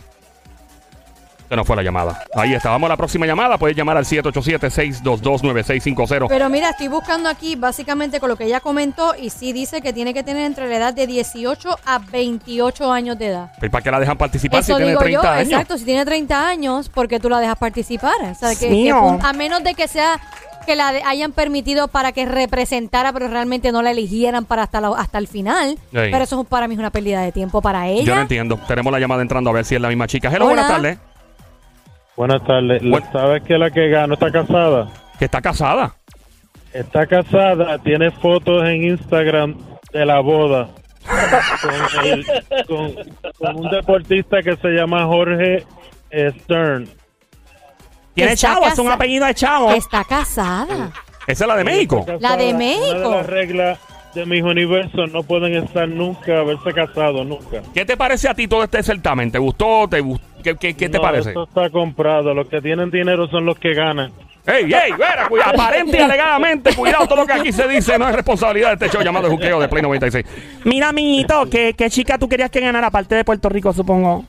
Se 1.49 1.55
nos 1.55 1.65
fue 1.65 1.75
la 1.77 1.83
llamada. 1.83 2.23
Ahí 2.35 2.53
está, 2.53 2.69
vamos 2.69 2.87
a 2.87 2.89
la 2.89 2.97
próxima 2.97 3.25
llamada. 3.25 3.57
Puedes 3.57 3.75
llamar 3.77 3.95
al 3.97 4.03
787-622-9650. 4.05 6.27
Pero 6.27 6.49
mira, 6.49 6.69
estoy 6.71 6.87
buscando 6.89 7.29
aquí 7.29 7.55
básicamente 7.55 8.19
con 8.19 8.29
lo 8.29 8.35
que 8.35 8.45
ella 8.45 8.59
comentó 8.59 9.15
y 9.15 9.29
sí 9.29 9.53
dice 9.53 9.81
que 9.81 9.93
tiene 9.93 10.13
que 10.13 10.23
tener 10.23 10.43
entre 10.45 10.67
la 10.67 10.75
edad 10.77 10.93
de 10.93 11.07
18 11.07 11.69
a 11.85 11.99
28 11.99 12.91
años 12.91 13.17
de 13.17 13.27
edad. 13.27 13.51
¿Para 13.71 13.81
qué 13.83 13.91
la 13.91 13.99
dejan 13.99 14.17
participar 14.17 14.59
Eso 14.59 14.73
si 14.73 14.77
tiene 14.77 14.91
digo 14.91 15.01
30 15.01 15.21
yo, 15.23 15.29
años? 15.29 15.49
exacto, 15.51 15.77
si 15.77 15.85
tiene 15.85 16.03
30 16.05 16.47
años, 16.49 16.89
¿por 16.89 17.07
qué 17.07 17.19
tú 17.19 17.29
la 17.29 17.39
dejas 17.39 17.57
participar? 17.57 18.13
O 18.29 18.35
sea, 18.35 18.53
que, 18.55 18.91
a 18.91 19.33
menos 19.33 19.63
de 19.63 19.73
que 19.73 19.87
sea 19.87 20.19
que 20.65 20.75
la 20.75 20.91
de- 20.91 21.03
hayan 21.03 21.31
permitido 21.31 21.87
para 21.87 22.11
que 22.11 22.25
representara, 22.25 23.13
pero 23.13 23.29
realmente 23.29 23.71
no 23.71 23.81
la 23.81 23.91
eligieran 23.91 24.43
para 24.43 24.63
hasta, 24.63 24.81
la- 24.81 24.89
hasta 24.97 25.17
el 25.17 25.29
final. 25.29 25.77
Pero 25.93 26.17
eso 26.17 26.41
es- 26.41 26.47
para 26.47 26.67
mí 26.67 26.73
es 26.73 26.79
una 26.79 26.89
pérdida 26.91 27.21
de 27.21 27.31
tiempo 27.31 27.61
para 27.61 27.87
ella. 27.87 28.03
Yo 28.03 28.15
no 28.15 28.21
entiendo. 28.21 28.59
Tenemos 28.67 28.91
la 28.91 28.99
llamada 28.99 29.21
entrando 29.21 29.49
a 29.49 29.53
ver 29.53 29.63
si 29.63 29.75
es 29.75 29.81
la 29.81 29.87
misma 29.87 30.07
chica. 30.07 30.27
Hello, 30.27 30.45
Hola. 30.47 30.55
buenas 30.55 30.67
tardes. 30.67 30.97
Buenas 32.17 32.43
tardes. 32.43 32.81
¿Sabes 33.13 33.43
que 33.43 33.57
la 33.57 33.69
que 33.71 33.87
ganó 33.89 34.15
está 34.15 34.31
casada? 34.31 34.89
Que 35.19 35.25
está 35.25 35.41
casada. 35.41 35.95
Está 36.73 37.05
casada, 37.07 37.77
tiene 37.79 38.11
fotos 38.11 38.65
en 38.65 38.83
Instagram 38.83 39.55
de 39.93 40.05
la 40.05 40.19
boda 40.19 40.67
con, 41.61 42.05
el- 42.05 42.25
con- 42.67 42.95
con 43.37 43.55
un 43.65 43.69
deportista 43.71 44.41
que 44.43 44.55
se 44.57 44.67
llama 44.69 45.05
Jorge 45.05 45.63
Stern. 46.11 46.89
Tiene 48.13 48.35
chavo, 48.35 48.65
es 48.67 48.77
un 48.79 48.91
apellido 48.91 49.25
de 49.25 49.33
chavo. 49.35 49.71
Está 49.71 50.03
casada. 50.03 50.91
Esa 51.27 51.43
es 51.43 51.47
la 51.47 51.55
de 51.55 51.63
México. 51.63 52.05
La 52.19 52.35
de. 52.35 52.53
México. 52.53 52.85
Una 52.91 52.99
de 52.99 53.15
las 53.15 53.25
reglas 53.27 53.79
de 54.15 54.25
mis 54.25 54.41
universos 54.43 55.11
no 55.11 55.23
pueden 55.23 55.55
estar 55.63 55.87
nunca, 55.87 56.39
haberse 56.39 56.73
casado 56.73 57.23
nunca. 57.23 57.61
¿Qué 57.73 57.85
te 57.85 57.95
parece 57.95 58.27
a 58.27 58.33
ti 58.33 58.47
todo 58.47 58.63
este 58.63 58.81
certamen? 58.83 59.31
¿Te 59.31 59.37
gustó? 59.37 59.87
¿Te 59.87 60.01
gust- 60.01 60.21
¿Qué, 60.47 60.55
qué- 60.55 60.75
qué 60.75 60.89
te 60.89 60.97
No, 60.97 61.03
parece? 61.03 61.29
Esto 61.29 61.43
está 61.43 61.69
comprado. 61.69 62.33
Los 62.33 62.47
que 62.47 62.61
tienen 62.61 62.89
dinero 62.91 63.27
son 63.27 63.45
los 63.45 63.57
que 63.59 63.73
ganan. 63.73 64.11
¡Ey, 64.45 64.63
ey! 64.63 64.91
Vera, 64.97 65.27
cuida- 65.27 65.49
aparente 65.49 65.97
y 65.97 66.01
alegadamente, 66.01 66.73
cuidado, 66.73 67.05
todo 67.05 67.17
lo 67.21 67.25
que 67.27 67.33
aquí 67.33 67.51
se 67.51 67.67
dice 67.67 67.99
no 67.99 68.07
es 68.07 68.15
responsabilidad 68.15 68.69
de 68.77 68.85
este 68.85 68.89
show 68.97 69.03
llamado 69.03 69.29
Juqueo 69.29 69.59
de 69.59 69.67
Play 69.67 69.83
96. 69.83 70.25
Mira, 70.63 70.87
amiguito, 70.89 71.49
¿qué, 71.49 71.73
¿qué 71.77 71.89
chica 71.89 72.17
tú 72.17 72.29
querías 72.29 72.49
que 72.49 72.61
ganara? 72.61 72.87
Aparte 72.87 73.15
de 73.15 73.25
Puerto 73.25 73.49
Rico, 73.49 73.73
supongo. 73.73 74.23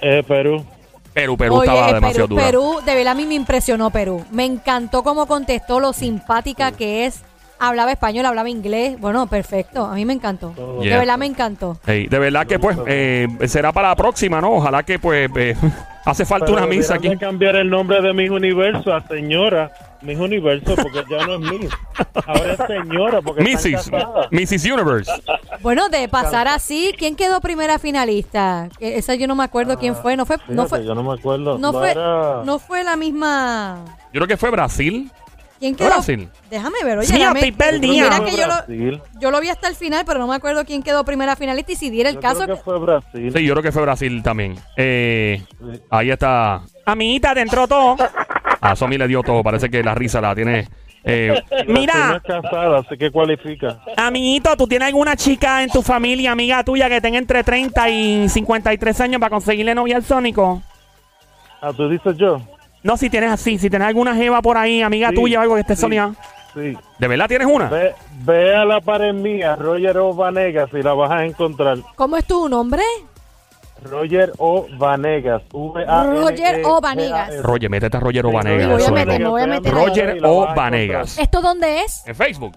Eh, 0.00 0.22
Perú. 0.26 0.64
Perú, 1.12 1.36
Perú 1.36 1.54
Oye, 1.56 1.66
estaba 1.66 1.86
Perú, 1.88 1.94
demasiado 1.96 2.28
dura. 2.28 2.46
Perú, 2.46 2.76
de 2.86 2.94
verdad 2.94 3.12
a 3.12 3.14
mí 3.16 3.26
me 3.26 3.34
impresionó 3.34 3.90
Perú. 3.90 4.24
Me 4.30 4.46
encantó 4.46 5.02
cómo 5.02 5.26
contestó, 5.26 5.78
lo 5.78 5.92
simpática 5.92 6.72
que 6.72 7.04
es. 7.04 7.22
Hablaba 7.60 7.92
español, 7.92 8.24
hablaba 8.26 8.48
inglés. 8.48 8.98
Bueno, 8.98 9.26
perfecto. 9.26 9.84
A 9.84 9.94
mí 9.94 10.04
me 10.06 10.14
encantó. 10.14 10.54
Yeah. 10.80 10.94
De 10.94 10.98
verdad 11.00 11.18
me 11.18 11.26
encantó. 11.26 11.78
Ey, 11.86 12.06
de 12.08 12.18
verdad 12.18 12.46
que 12.46 12.58
pues 12.58 12.76
eh, 12.86 13.28
será 13.46 13.70
para 13.72 13.88
la 13.90 13.96
próxima, 13.96 14.40
¿no? 14.40 14.52
Ojalá 14.54 14.82
que 14.82 14.98
pues 14.98 15.30
eh, 15.36 15.54
hace 16.06 16.24
falta 16.24 16.46
Pero 16.46 16.56
una 16.58 16.66
misa 16.66 16.94
aquí. 16.94 17.14
cambiar 17.18 17.56
el 17.56 17.68
nombre 17.68 18.00
de 18.00 18.12
mis 18.14 18.30
universo 18.30 18.92
a 18.94 19.06
señora 19.06 19.70
Mis 20.00 20.18
Universo 20.18 20.74
porque 20.74 21.04
ya 21.10 21.26
no 21.26 21.34
es 21.34 21.40
Miss. 21.40 21.70
Ahora 22.26 22.52
es 22.54 22.58
señora 22.66 23.20
porque 23.20 23.42
Mrs. 23.42 23.90
Mrs. 24.30 24.64
Universe. 24.64 25.12
Bueno, 25.60 25.90
de 25.90 26.08
pasar 26.08 26.48
así, 26.48 26.94
¿quién 26.98 27.14
quedó 27.14 27.42
primera 27.42 27.78
finalista? 27.78 28.70
Esa 28.80 29.14
yo 29.16 29.26
no 29.26 29.34
me 29.34 29.44
acuerdo 29.44 29.78
quién 29.78 29.94
fue. 29.94 30.16
No 30.16 30.24
fue, 30.24 30.38
no 30.48 30.64
Fíjate, 30.64 30.68
fue, 30.68 30.84
yo 30.86 30.94
no 30.94 31.02
me 31.02 31.12
acuerdo. 31.12 31.58
no 31.58 31.72
fue, 31.72 31.90
era- 31.90 32.42
no 32.44 32.58
fue 32.58 32.82
la 32.84 32.96
misma. 32.96 33.84
Yo 34.12 34.20
creo 34.20 34.26
que 34.26 34.38
fue 34.38 34.50
Brasil. 34.50 35.10
¿Quién 35.60 35.76
quedó? 35.76 35.88
Brasil. 35.90 36.28
Déjame 36.50 36.78
ver, 36.82 36.98
oye, 36.98 37.12
Mío, 37.12 37.26
dame-. 37.26 37.52
Mira 37.80 38.24
que 38.24 38.36
yo 38.36 38.46
lo, 38.46 39.04
yo 39.20 39.30
lo 39.30 39.40
vi 39.40 39.48
hasta 39.50 39.68
el 39.68 39.76
final, 39.76 40.04
pero 40.06 40.18
no 40.18 40.26
me 40.26 40.34
acuerdo 40.34 40.64
quién 40.64 40.82
quedó 40.82 41.04
primera 41.04 41.36
finalista 41.36 41.72
y 41.72 41.76
si 41.76 41.90
diera 41.90 42.08
el 42.08 42.16
Yo 42.16 42.20
caso. 42.22 42.44
creo 42.44 42.56
que 42.56 42.62
fue 42.62 42.78
Brasil. 42.78 43.32
Sí, 43.36 43.44
yo 43.44 43.52
creo 43.52 43.62
que 43.62 43.70
fue 43.72 43.82
Brasil 43.82 44.22
también. 44.22 44.56
Eh, 44.76 45.42
Sí. 45.60 45.80
ahí 45.90 46.10
está. 46.10 46.62
Amiguita, 46.86 47.34
dentro 47.34 47.68
todo. 47.68 47.96
A 48.62 48.74
Somi 48.74 48.96
le 48.98 49.06
dio 49.06 49.22
todo. 49.22 49.42
Parece 49.42 49.68
que 49.70 49.82
la 49.82 49.94
risa 49.94 50.20
la 50.20 50.34
tiene. 50.34 50.66
eh, 51.04 51.42
Mira. 51.68 52.08
No 52.08 52.16
es 52.16 52.22
casada, 52.22 52.78
así 52.80 52.96
que 52.98 53.10
cualifica. 53.10 53.80
Amiguito, 53.96 54.56
¿tú 54.56 54.66
tienes 54.66 54.88
alguna 54.88 55.14
chica 55.16 55.62
en 55.62 55.68
tu 55.70 55.82
familia, 55.82 56.32
amiga 56.32 56.64
tuya, 56.64 56.88
que 56.88 57.00
tenga 57.02 57.18
entre 57.18 57.44
30 57.44 57.88
y 57.90 58.28
53 58.30 59.00
años 59.02 59.20
para 59.20 59.30
conseguirle 59.30 59.74
novia 59.74 59.96
al 59.96 60.04
Sónico? 60.04 60.62
Ah, 61.62 61.72
tú 61.76 61.88
dices 61.88 62.16
yo. 62.16 62.40
No, 62.82 62.96
si 62.96 63.10
tienes 63.10 63.30
así, 63.30 63.58
si 63.58 63.68
tienes 63.68 63.86
alguna 63.88 64.14
jeva 64.14 64.40
por 64.42 64.56
ahí, 64.56 64.82
amiga 64.82 65.10
Sí, 65.10 65.14
tuya 65.16 65.38
o 65.38 65.42
algo 65.42 65.54
que 65.54 65.60
esté 65.60 65.76
sí. 65.76 65.82
soleada. 65.82 66.14
Sí. 66.54 66.76
¿De 66.98 67.08
verdad 67.08 67.28
tienes 67.28 67.46
una? 67.46 67.68
Ve, 67.68 67.94
ve 68.24 68.54
a 68.56 68.64
la 68.64 68.80
pared 68.80 69.12
mía, 69.12 69.54
Roger 69.56 69.98
O. 69.98 70.14
Vanegas, 70.14 70.70
y 70.72 70.82
la 70.82 70.94
vas 70.94 71.10
a 71.10 71.24
encontrar. 71.24 71.78
¿Cómo 71.94 72.16
es 72.16 72.24
tu 72.24 72.48
nombre? 72.48 72.82
Roger 73.84 74.32
O. 74.38 74.66
Vanegas. 74.76 75.42
V 75.52 75.84
-A 75.86 76.04
-N 76.04 76.14
-E 76.16 76.20
Roger 76.20 76.62
O. 76.64 76.80
Vanegas. 76.80 77.28
G-A-S. 77.30 77.42
Roger, 77.42 77.70
métete 77.70 77.96
a 77.96 78.00
Roger 78.00 78.22
Sí, 78.24 78.28
O'Vanegas. 78.28 78.58
Me 78.60 78.66
voy 78.66 78.74
a 78.74 78.76
eso 78.76 78.86
es 78.86 78.92
meter, 79.06 79.20
lo- 79.20 79.24
me 79.26 79.30
voy 79.30 79.42
a 79.42 79.46
meter. 79.46 79.72
Roger 79.74 80.16
Y 80.16 80.20
la 80.20 80.28
O. 80.28 80.34
vas 80.34 80.38
a 80.38 80.50
encontrar. 80.50 80.56
Vanegas. 80.70 81.18
¿Esto 81.18 81.40
dónde 81.40 81.80
es? 81.82 82.06
En 82.06 82.14
Facebook. 82.14 82.56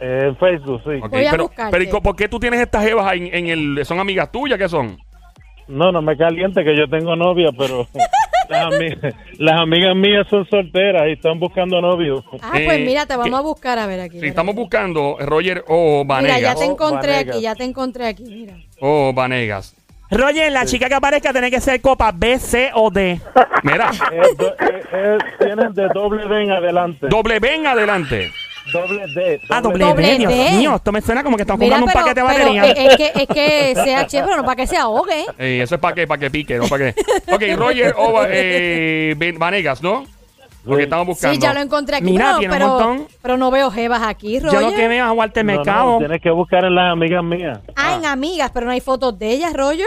Eh, 0.00 0.20
En 0.28 0.36
Facebook, 0.36 0.82
sí. 0.84 1.00
Ok, 1.02 1.10
Voy 1.10 1.26
a 1.26 1.30
pero, 1.30 1.44
buscarte. 1.44 1.70
pero 1.72 1.84
¿y 1.84 1.88
co- 1.88 2.02
¿por 2.02 2.14
qué 2.14 2.28
tú 2.28 2.38
tienes 2.38 2.60
estas 2.60 2.84
jevas 2.84 3.14
en, 3.14 3.34
en 3.34 3.46
el... 3.48 3.84
¿Son 3.86 3.98
amigas 3.98 4.30
tuyas? 4.30 4.58
¿Qué 4.58 4.68
son? 4.68 4.98
No, 5.68 5.90
no 5.90 6.02
me 6.02 6.16
caliente 6.16 6.62
que 6.62 6.76
yo 6.76 6.86
tengo 6.88 7.16
novia, 7.16 7.48
pero 7.56 7.86
las, 8.48 8.64
ami- 8.66 9.14
las 9.38 9.60
amigas 9.60 9.94
mías 9.96 10.26
son 10.30 10.46
solteras 10.48 11.08
y 11.08 11.12
están 11.12 11.38
buscando 11.38 11.80
novios. 11.80 12.24
Ah, 12.42 12.50
pues 12.52 12.78
Eh, 12.78 12.84
mira, 12.86 13.06
te 13.06 13.16
vamos 13.16 13.38
a 13.38 13.42
buscar 13.42 13.78
a 13.78 13.86
ver 13.86 14.00
aquí. 14.00 14.12
Si 14.16 14.16
mira. 14.22 14.28
estamos 14.28 14.54
buscando 14.54 15.16
Roger 15.20 15.64
O. 15.68 16.04
Mira, 16.04 16.14
Vanegas. 16.16 16.40
ya 16.40 16.54
te 16.54 16.64
encontré 16.64 17.16
aquí, 17.16 17.40
ya 17.40 17.54
te 17.54 17.64
encontré 17.64 18.06
aquí, 18.06 18.24
mira. 18.24 18.54
O. 18.80 19.12
Vanegas. 19.14 19.74
Roger, 20.08 20.52
la 20.52 20.64
chica 20.66 20.88
que 20.88 20.94
aparezca 20.94 21.32
tiene 21.32 21.50
que 21.50 21.60
ser 21.60 21.80
copa 21.80 22.12
B, 22.14 22.38
C 22.38 22.70
o 22.74 22.90
D. 22.92 23.20
Mira, 23.64 23.90
eh, 24.12 24.22
eh, 24.92 25.18
tienen 25.40 25.72
de 25.74 25.88
doble 25.92 26.28
D 26.28 26.42
en 26.44 26.52
adelante. 26.52 27.08
doble 27.08 27.40
B 27.40 27.54
en 27.56 27.66
adelante. 27.66 28.30
Doble 28.72 29.06
D. 29.14 29.40
Ah, 29.48 29.60
doble, 29.60 29.84
Doble 29.84 30.06
D, 30.06 30.18
Dios 30.18 30.32
mío. 30.32 30.74
Esto 30.76 30.92
me 30.92 31.00
suena 31.00 31.22
como 31.22 31.36
que 31.36 31.42
estamos 31.42 31.60
Mira, 31.60 31.78
comprando 31.80 32.10
un 32.10 32.14
pero, 32.14 32.26
paquete 32.26 32.54
de 32.54 32.54
pero 32.54 32.64
batería. 32.64 32.90
es, 32.92 32.92
es 32.92 32.96
que, 32.96 33.22
es 33.22 33.28
que 33.74 33.74
sea 33.84 34.06
chévere, 34.06 34.26
pero 34.28 34.36
no 34.38 34.44
para 34.44 34.56
que 34.56 34.66
se 34.66 34.76
ahogue. 34.76 35.24
Eh, 35.38 35.60
eso 35.62 35.74
es 35.76 35.80
para 35.80 35.94
que, 35.94 36.06
para 36.06 36.20
que 36.20 36.30
pique, 36.30 36.56
no 36.58 36.66
para 36.66 36.92
que... 36.92 37.00
Ok, 37.32 37.42
Roger 37.58 37.94
O. 37.98 38.12
Va- 38.12 38.26
eh, 38.30 39.14
Vanegas, 39.38 39.82
¿no? 39.82 40.04
Porque 40.64 40.82
estamos 40.82 41.06
buscando. 41.06 41.34
Sí, 41.36 41.40
ya 41.40 41.54
lo 41.54 41.60
encontré 41.60 41.96
aquí, 41.96 42.06
Mira, 42.06 42.24
pero, 42.24 42.38
tiene 42.40 42.54
un 42.54 42.58
pero, 42.60 42.68
montón. 42.72 43.08
pero 43.22 43.36
no 43.36 43.50
veo 43.52 43.70
jevas 43.70 44.02
aquí, 44.02 44.40
Yo 44.40 44.46
Roger. 44.46 44.62
lo 44.62 44.70
que 44.72 44.88
veo 44.88 45.04
es 45.04 45.08
a 45.10 45.12
Walter 45.12 45.44
No, 45.44 45.52
no, 45.52 45.58
Mercado. 45.58 45.98
tienes 45.98 46.20
que 46.20 46.30
buscar 46.30 46.64
en 46.64 46.74
las 46.74 46.92
amigas 46.92 47.22
mías. 47.22 47.60
Ah, 47.76 47.94
en 47.96 48.04
amigas, 48.04 48.50
pero 48.52 48.66
no 48.66 48.72
hay 48.72 48.80
fotos 48.80 49.16
de 49.16 49.30
ellas, 49.30 49.52
Roger. 49.52 49.86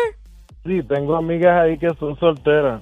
Sí, 0.65 0.81
tengo 0.87 1.17
amigas 1.17 1.63
ahí 1.65 1.77
que 1.77 1.89
son 1.99 2.17
solteras. 2.17 2.81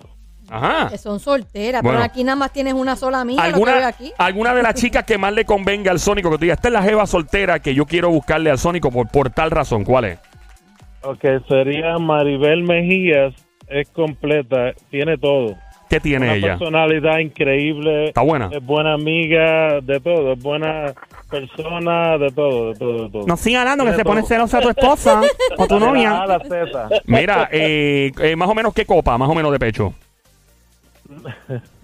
Ajá. 0.49 0.89
Que 0.89 0.97
son 0.97 1.19
solteras, 1.19 1.81
Bueno. 1.81 1.97
pero 1.99 2.05
aquí 2.05 2.23
nada 2.23 2.36
más 2.36 2.51
tienes 2.53 2.73
una 2.73 2.95
sola 2.95 3.21
amiga, 3.21 3.47
lo 3.49 3.57
que 3.57 3.63
veo 3.65 3.73
¿Alguna, 3.73 3.88
aquí. 3.88 4.12
alguna 4.17 4.53
de 4.55 4.63
las 4.63 4.73
chicas 4.81 5.03
que 5.03 5.17
más 5.17 5.33
le 5.33 5.45
convenga 5.45 5.91
al 5.91 5.99
Sónico 5.99 6.29
que 6.29 6.38
tú 6.38 6.41
digas, 6.41 6.57
esta 6.57 6.69
es 6.69 6.73
la 6.73 6.83
jeva 6.83 7.05
soltera 7.05 7.60
que 7.60 7.73
yo 7.73 7.86
quiero 7.86 8.10
buscarle 8.10 8.49
al 8.49 8.57
Sónico 8.57 8.91
por, 8.91 9.07
por 9.10 9.29
tal 9.29 9.51
razón? 9.51 9.83
¿Cuál 9.83 10.05
es? 10.05 10.19
Ok, 11.03 11.23
sería 11.47 11.97
Maribel 11.99 12.63
Mejías, 12.63 13.33
es 13.67 13.89
completa, 13.89 14.73
tiene 14.89 15.17
todo. 15.17 15.55
¿Qué 15.89 16.01
tiene 16.01 16.25
Una 16.25 16.36
ella? 16.36 16.47
personalidad 16.57 17.19
increíble. 17.19 18.07
Está 18.10 18.21
buena. 18.21 18.49
Es 18.51 18.62
buena 18.65 18.93
amiga, 18.95 19.79
de 19.81 20.01
todo. 20.01 20.33
Es 20.33 20.43
buena 20.43 20.93
persona, 21.29 22.17
de 22.17 22.29
todo, 22.31 22.73
de 22.73 22.79
todo, 22.79 23.03
de 23.03 23.10
todo. 23.10 23.25
No 23.27 23.38
siga 23.38 23.62
hablando 23.62 23.86
que 23.86 23.93
se 23.93 24.03
pone 24.03 24.23
celosa 24.23 24.60
tu 24.60 24.69
esposa 24.69 25.21
o 25.57 25.65
tu 25.67 25.75
De 25.75 25.79
la 25.79 25.86
A 25.86 25.89
novia. 25.89 26.21
a 26.23 26.27
la 26.27 26.39
Z. 26.39 26.89
Mira, 27.05 27.47
eh, 27.53 28.12
eh, 28.21 28.36
más 28.36 28.49
o 28.49 28.55
menos 28.55 28.73
qué 28.73 28.86
copa, 28.86 29.17
más 29.17 29.29
o 29.29 29.36
menos 29.36 29.49
de 29.51 29.60
pecho. 29.60 29.93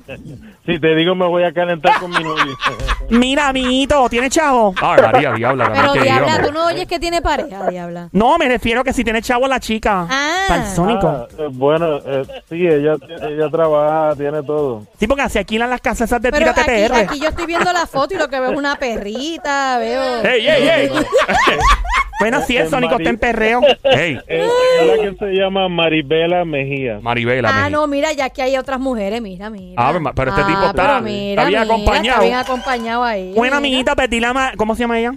Si 0.65 0.79
te 0.79 0.95
digo, 0.95 1.15
me 1.15 1.25
voy 1.25 1.43
a 1.43 1.53
calentar 1.53 1.97
con 1.99 2.09
mi 2.11 2.21
novio. 2.21 2.57
Mira, 3.09 3.47
amiguito, 3.47 4.09
¿tiene 4.09 4.29
chavo? 4.29 4.73
Ah, 4.81 4.97
María, 5.01 5.31
diabla. 5.31 5.71
Pero 5.73 5.93
que 5.93 6.01
Diabla, 6.01 6.25
digamos. 6.25 6.47
tú 6.47 6.53
no 6.53 6.65
oyes 6.65 6.87
que 6.87 6.99
tiene 6.99 7.21
pareja, 7.21 7.69
Diabla. 7.69 8.09
No, 8.11 8.37
me 8.37 8.49
refiero 8.49 8.83
que 8.83 8.91
si 8.91 9.05
tiene 9.05 9.21
chavo 9.21 9.47
la 9.47 9.61
chica. 9.61 10.05
Ah. 10.09 10.43
Para 10.49 10.63
el 10.63 10.75
Sónico. 10.75 11.07
Ah, 11.07 11.27
eh, 11.37 11.47
bueno, 11.51 11.97
eh, 12.05 12.25
sí, 12.49 12.67
ella, 12.67 12.95
ella 13.21 13.49
trabaja, 13.49 14.15
tiene 14.17 14.43
todo. 14.43 14.85
Sí, 14.99 15.07
porque 15.07 15.29
si 15.29 15.37
alquilan 15.37 15.69
las 15.69 15.79
casas 15.79 16.09
esas 16.09 16.21
de 16.21 16.31
Pero 16.31 16.53
tira 16.53 16.61
aquí, 16.63 16.85
TTR. 16.85 16.95
aquí 16.95 17.19
yo 17.21 17.29
estoy 17.29 17.45
viendo 17.45 17.71
la 17.71 17.85
foto 17.85 18.13
y 18.13 18.17
lo 18.17 18.27
que 18.27 18.39
veo 18.41 18.51
es 18.51 18.57
una 18.57 18.75
perrita, 18.75 19.77
veo... 19.77 20.21
¡Ey, 20.23 20.47
ey, 20.47 20.67
ey! 20.67 20.91
Bueno, 22.23 22.41
sí, 22.45 22.55
el 22.57 22.63
En 22.63 22.69
Sónico 22.69 22.95
está 22.97 23.09
en 23.09 23.17
perreo. 23.17 23.61
¡Ey! 23.83 24.19
Es, 24.27 24.49
es 24.81 24.87
la 24.87 25.03
que 25.03 25.15
se 25.19 25.25
llama 25.33 25.67
Maribela 25.69 26.45
Mejía. 26.45 26.99
Maribela. 27.01 27.49
Ah, 27.49 27.53
Mejía. 27.53 27.69
no, 27.69 27.87
mira, 27.87 28.11
ya 28.13 28.29
que 28.29 28.41
hay 28.41 28.57
otras 28.57 28.79
mujeres, 28.79 29.21
mira, 29.21 29.49
mira. 29.49 29.75
Ah, 29.77 29.91
pero- 29.93 30.13
pero 30.15 30.31
este 30.31 30.43
tipo 30.45 30.59
Ah, 30.61 30.67
está- 30.69 31.01
mira, 31.01 31.41
está 31.41 31.49
bien 31.49 31.61
mira, 31.61 31.73
acompañado. 31.73 32.03
Está 32.15 32.19
bien 32.21 32.35
acompañado 32.35 33.03
ahí. 33.03 33.33
Buena 33.35 33.57
amiguita, 33.57 33.95
perdí 33.95 34.19
la 34.19 34.33
ma- 34.33 34.51
¿Cómo 34.57 34.75
se 34.75 34.81
llama 34.81 34.99
ella? 34.99 35.11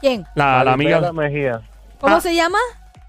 ¿Quién? 0.00 0.24
La, 0.34 0.64
la 0.64 0.76
Maribela 0.76 1.08
amiga. 1.08 1.12
Mejía. 1.12 1.60
¿Cómo 2.00 2.16
Ah. 2.16 2.20
se 2.20 2.34
llama? 2.34 2.58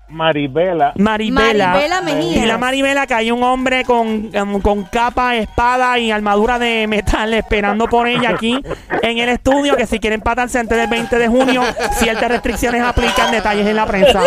Maribela. 0.07 0.93
Maribela. 0.95 1.67
Maribela 1.69 2.01
Mejías. 2.01 2.43
Y 2.43 2.45
la 2.45 2.57
Maribela 2.57 3.07
que 3.07 3.13
hay 3.13 3.31
un 3.31 3.43
hombre 3.43 3.83
con, 3.83 4.29
em, 4.31 4.61
con 4.61 4.83
capa, 4.83 5.35
espada 5.35 5.97
y 5.97 6.11
armadura 6.11 6.59
de 6.59 6.87
metal 6.87 7.33
esperando 7.33 7.87
por 7.87 8.07
ella 8.07 8.29
aquí 8.29 8.61
en 9.01 9.17
el 9.17 9.29
estudio 9.29 9.75
que 9.75 9.87
si 9.87 9.99
quieren 9.99 10.19
empatarse 10.19 10.59
antes 10.59 10.77
del 10.77 10.87
20 10.87 11.17
de 11.17 11.27
junio, 11.27 11.63
ciertas 11.93 12.29
restricciones 12.29 12.81
aplican, 12.81 13.31
detalles 13.31 13.65
en 13.65 13.75
la 13.75 13.85
prensa. 13.85 14.21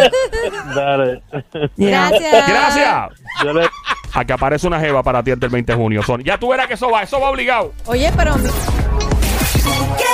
Dale. 0.75 1.23
Yeah. 1.77 2.11
Gracias. 2.11 2.49
Gracias. 2.49 3.09
Yo 3.45 3.53
le, 3.53 3.69
A 4.15 4.25
que 4.25 4.33
aparece 4.33 4.67
una 4.67 4.81
jeva 4.81 5.03
para 5.03 5.23
ti 5.23 5.31
antes 5.31 5.43
del 5.43 5.51
20 5.51 5.73
de 5.73 5.79
junio. 5.79 6.03
Son. 6.03 6.23
Ya 6.23 6.39
tú 6.39 6.49
verás 6.49 6.67
que 6.67 6.75
eso 6.75 6.91
va, 6.91 7.03
eso 7.03 7.21
va 7.21 7.31
obligado. 7.31 7.73
Oye, 7.87 8.11
pero... 8.17 8.35
¿Qué 8.37 10.05